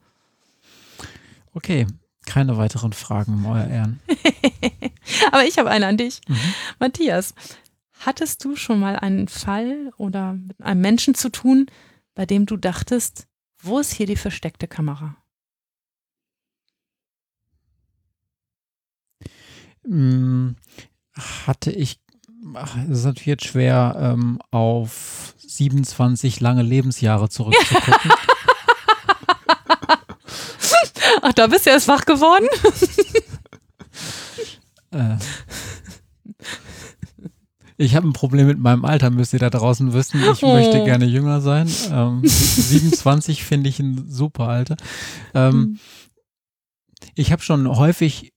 [1.52, 1.86] Okay,
[2.26, 4.00] keine weiteren Fragen, euer Ehren.
[5.32, 6.20] Aber ich habe eine an dich.
[6.28, 6.36] Mhm.
[6.78, 7.34] Matthias,
[7.98, 11.66] hattest du schon mal einen Fall oder mit einem Menschen zu tun,
[12.14, 13.26] bei dem du dachtest,
[13.62, 15.16] wo ist hier die versteckte Kamera?
[21.46, 21.98] Hatte ich,
[22.54, 27.94] ach, es ist natürlich jetzt schwer, ähm, auf 27 lange Lebensjahre zurückzugucken.
[31.22, 32.46] Ach, da bist du erst wach geworden?
[34.92, 35.16] äh,
[37.76, 40.22] Ich habe ein Problem mit meinem Alter, müsst ihr da draußen wissen.
[40.32, 40.52] Ich Oh.
[40.54, 41.68] möchte gerne jünger sein.
[41.90, 44.76] Ähm, 27 finde ich ein super Alter.
[45.34, 45.78] Ähm,
[47.14, 48.32] ich habe schon häufig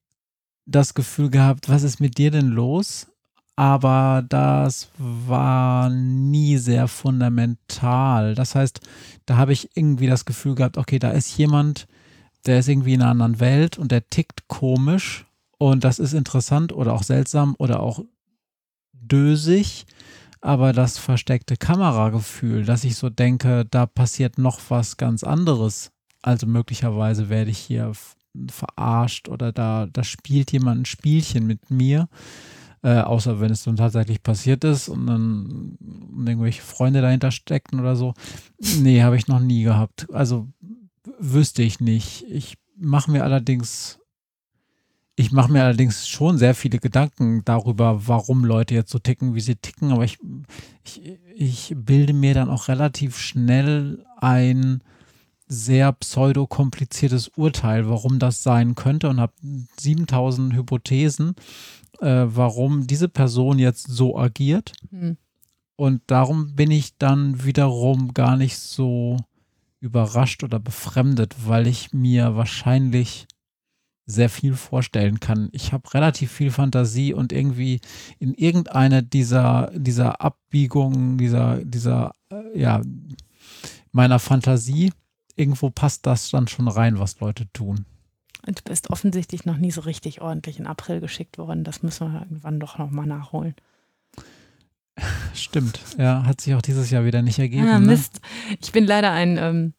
[0.65, 3.07] das Gefühl gehabt, was ist mit dir denn los?
[3.55, 8.33] Aber das war nie sehr fundamental.
[8.33, 8.79] Das heißt,
[9.25, 11.87] da habe ich irgendwie das Gefühl gehabt, okay, da ist jemand,
[12.45, 15.25] der ist irgendwie in einer anderen Welt und der tickt komisch
[15.59, 18.03] und das ist interessant oder auch seltsam oder auch
[18.91, 19.85] dösig.
[20.41, 25.91] Aber das versteckte Kameragefühl, dass ich so denke, da passiert noch was ganz anderes.
[26.21, 27.93] Also möglicherweise werde ich hier
[28.49, 32.07] verarscht oder da, da spielt jemand ein Spielchen mit mir.
[32.81, 35.77] Äh, außer wenn es dann tatsächlich passiert ist und dann
[36.27, 38.13] irgendwelche Freunde dahinter steckten oder so.
[38.81, 40.07] Nee, habe ich noch nie gehabt.
[40.11, 40.49] Also
[41.17, 42.25] wüsste ich nicht.
[42.29, 43.99] Ich mache mir allerdings,
[45.15, 49.41] ich mache mir allerdings schon sehr viele Gedanken darüber, warum Leute jetzt so ticken, wie
[49.41, 50.17] sie ticken, aber ich,
[50.83, 51.01] ich,
[51.35, 54.81] ich bilde mir dann auch relativ schnell ein
[55.53, 59.33] sehr pseudo-kompliziertes Urteil, warum das sein könnte und habe
[59.79, 61.35] 7000 Hypothesen,
[61.99, 64.73] äh, warum diese Person jetzt so agiert.
[64.89, 65.17] Hm.
[65.75, 69.17] Und darum bin ich dann wiederum gar nicht so
[69.79, 73.27] überrascht oder befremdet, weil ich mir wahrscheinlich
[74.05, 75.49] sehr viel vorstellen kann.
[75.51, 77.79] Ich habe relativ viel Fantasie und irgendwie
[78.19, 82.81] in irgendeine dieser, dieser Abbiegungen, dieser, dieser, äh, ja,
[83.91, 84.91] meiner Fantasie,
[85.35, 87.85] irgendwo passt das dann schon rein, was Leute tun.
[88.45, 91.63] Und du bist offensichtlich noch nie so richtig ordentlich in April geschickt worden.
[91.63, 93.55] Das müssen wir irgendwann doch nochmal nachholen.
[95.33, 95.79] Stimmt.
[95.97, 97.67] Ja, hat sich auch dieses Jahr wieder nicht ergeben.
[97.67, 97.87] Ah, ne?
[97.87, 98.19] Mist.
[98.61, 99.73] Ich bin leider ein, ähm,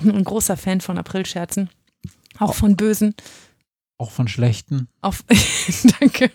[0.00, 1.68] ein großer Fan von Aprilscherzen.
[2.38, 3.14] Auch von bösen.
[3.98, 4.88] Auch von schlechten.
[5.00, 5.24] Auf
[6.00, 6.30] Danke.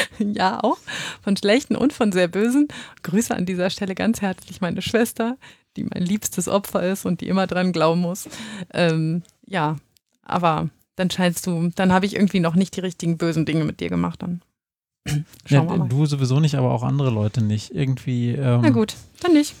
[0.18, 0.78] Ja, auch
[1.22, 2.68] von schlechten und von sehr bösen.
[3.02, 5.36] Grüße an dieser Stelle ganz herzlich meine Schwester,
[5.76, 8.28] die mein liebstes Opfer ist und die immer dran glauben muss.
[8.72, 9.76] Ähm, ja,
[10.22, 13.80] aber dann scheinst du, dann habe ich irgendwie noch nicht die richtigen bösen Dinge mit
[13.80, 14.22] dir gemacht.
[14.22, 14.42] Dann
[15.48, 17.74] Ja, du sowieso nicht, aber auch andere Leute nicht.
[17.74, 18.30] Irgendwie.
[18.30, 19.54] Ähm, Na gut, dann nicht.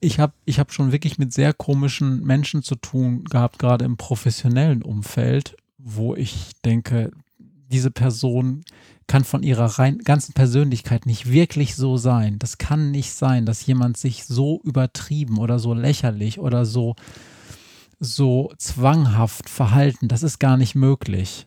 [0.00, 3.96] ich habe ich hab schon wirklich mit sehr komischen Menschen zu tun gehabt, gerade im
[3.96, 7.12] professionellen Umfeld, wo ich denke,
[7.70, 8.64] diese Person
[9.08, 12.38] kann von ihrer rein, ganzen Persönlichkeit nicht wirklich so sein.
[12.38, 16.94] Das kann nicht sein, dass jemand sich so übertrieben oder so lächerlich oder so,
[17.98, 20.06] so zwanghaft verhalten.
[20.06, 21.46] Das ist gar nicht möglich.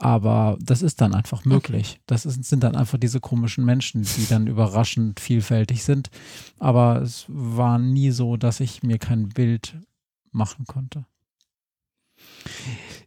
[0.00, 2.00] Aber das ist dann einfach möglich.
[2.06, 6.08] Das ist, sind dann einfach diese komischen Menschen, die dann überraschend vielfältig sind.
[6.58, 9.76] Aber es war nie so, dass ich mir kein Bild
[10.30, 11.04] machen konnte.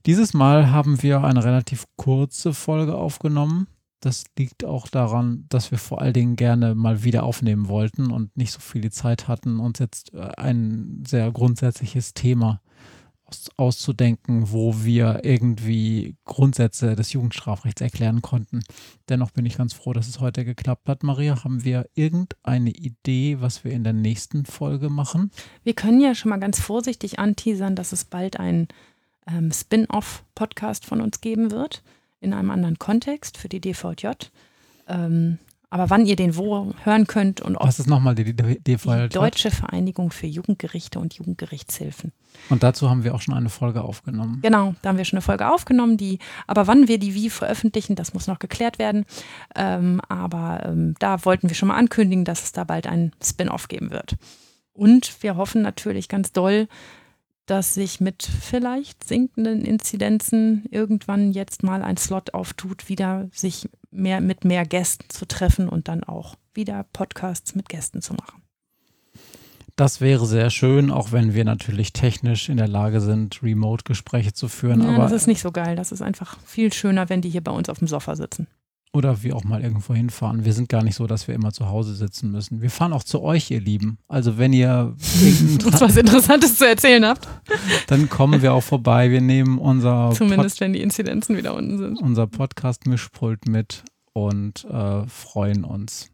[0.06, 3.68] Dieses Mal haben wir eine relativ kurze Folge aufgenommen.
[4.00, 8.36] Das liegt auch daran, dass wir vor allen Dingen gerne mal wieder aufnehmen wollten und
[8.36, 12.62] nicht so viel Zeit hatten, uns jetzt äh, ein sehr grundsätzliches Thema
[13.26, 18.62] aus, auszudenken, wo wir irgendwie Grundsätze des Jugendstrafrechts erklären konnten.
[19.08, 21.04] Dennoch bin ich ganz froh, dass es heute geklappt hat.
[21.04, 25.30] Maria, haben wir irgendeine Idee, was wir in der nächsten Folge machen?
[25.64, 28.68] Wir können ja schon mal ganz vorsichtig anteasern, dass es bald einen
[29.28, 31.84] ähm, Spin-off-Podcast von uns geben wird,
[32.20, 34.08] in einem anderen Kontext für die DVJ.
[34.88, 35.40] Ähm,
[35.74, 39.08] aber wann ihr den wo hören könnt und ob Was ist nochmal die die DVJ?
[39.08, 42.12] Deutsche Vereinigung für Jugendgerichte und Jugendgerichtshilfen.
[42.50, 44.40] Und dazu haben wir auch schon eine Folge aufgenommen.
[44.42, 47.96] Genau, da haben wir schon eine Folge aufgenommen, die, aber wann wir die wie veröffentlichen,
[47.96, 49.06] das muss noch geklärt werden.
[49.56, 53.70] Ähm, aber ähm, da wollten wir schon mal ankündigen, dass es da bald einen Spin-off
[53.70, 54.18] geben wird.
[54.74, 56.68] Und wir hoffen natürlich ganz doll,
[57.46, 64.22] dass sich mit vielleicht sinkenden Inzidenzen irgendwann jetzt mal ein Slot auftut, wieder sich mehr
[64.22, 68.42] mit mehr Gästen zu treffen und dann auch wieder Podcasts mit Gästen zu machen.
[69.76, 74.48] Das wäre sehr schön, auch wenn wir natürlich technisch in der Lage sind, Remote-Gespräche zu
[74.48, 74.82] führen.
[74.82, 75.76] Ja, aber das ist nicht so geil.
[75.76, 78.48] Das ist einfach viel schöner, wenn die hier bei uns auf dem Sofa sitzen.
[78.94, 80.44] Oder wir auch mal irgendwo hinfahren.
[80.44, 82.62] Wir sind gar nicht so, dass wir immer zu Hause sitzen müssen.
[82.62, 83.98] Wir fahren auch zu euch, ihr Lieben.
[84.10, 84.96] Also wenn ihr
[85.66, 87.28] Uns was Interessantes zu erzählen habt.
[87.88, 89.10] dann kommen wir auch vorbei.
[89.10, 91.96] Wir nehmen unser, Zumindest, wenn die Inzidenzen wieder unten sind.
[91.96, 96.10] Pod unser Podcast-Mischpult mit und äh, freuen uns.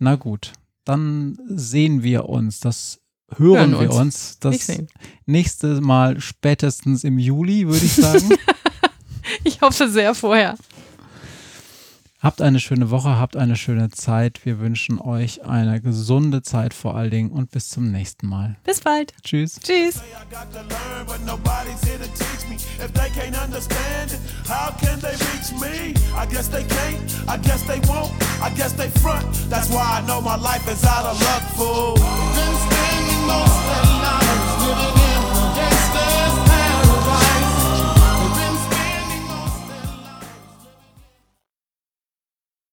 [0.00, 0.52] Na gut,
[0.84, 2.58] dann sehen wir uns.
[2.58, 3.00] Das
[3.36, 4.00] hören, Hören wir uns.
[4.00, 4.38] uns.
[4.40, 4.82] Das
[5.26, 8.30] nächste Mal spätestens im Juli, würde ich sagen.
[9.44, 10.56] Ich hoffe sehr vorher.
[12.22, 14.44] Habt eine schöne Woche, habt eine schöne Zeit.
[14.44, 18.56] Wir wünschen euch eine gesunde Zeit vor allen Dingen und bis zum nächsten Mal.
[18.62, 19.14] Bis bald.
[19.22, 19.58] Tschüss.
[19.58, 20.02] Tschüss.
[34.72, 35.09] I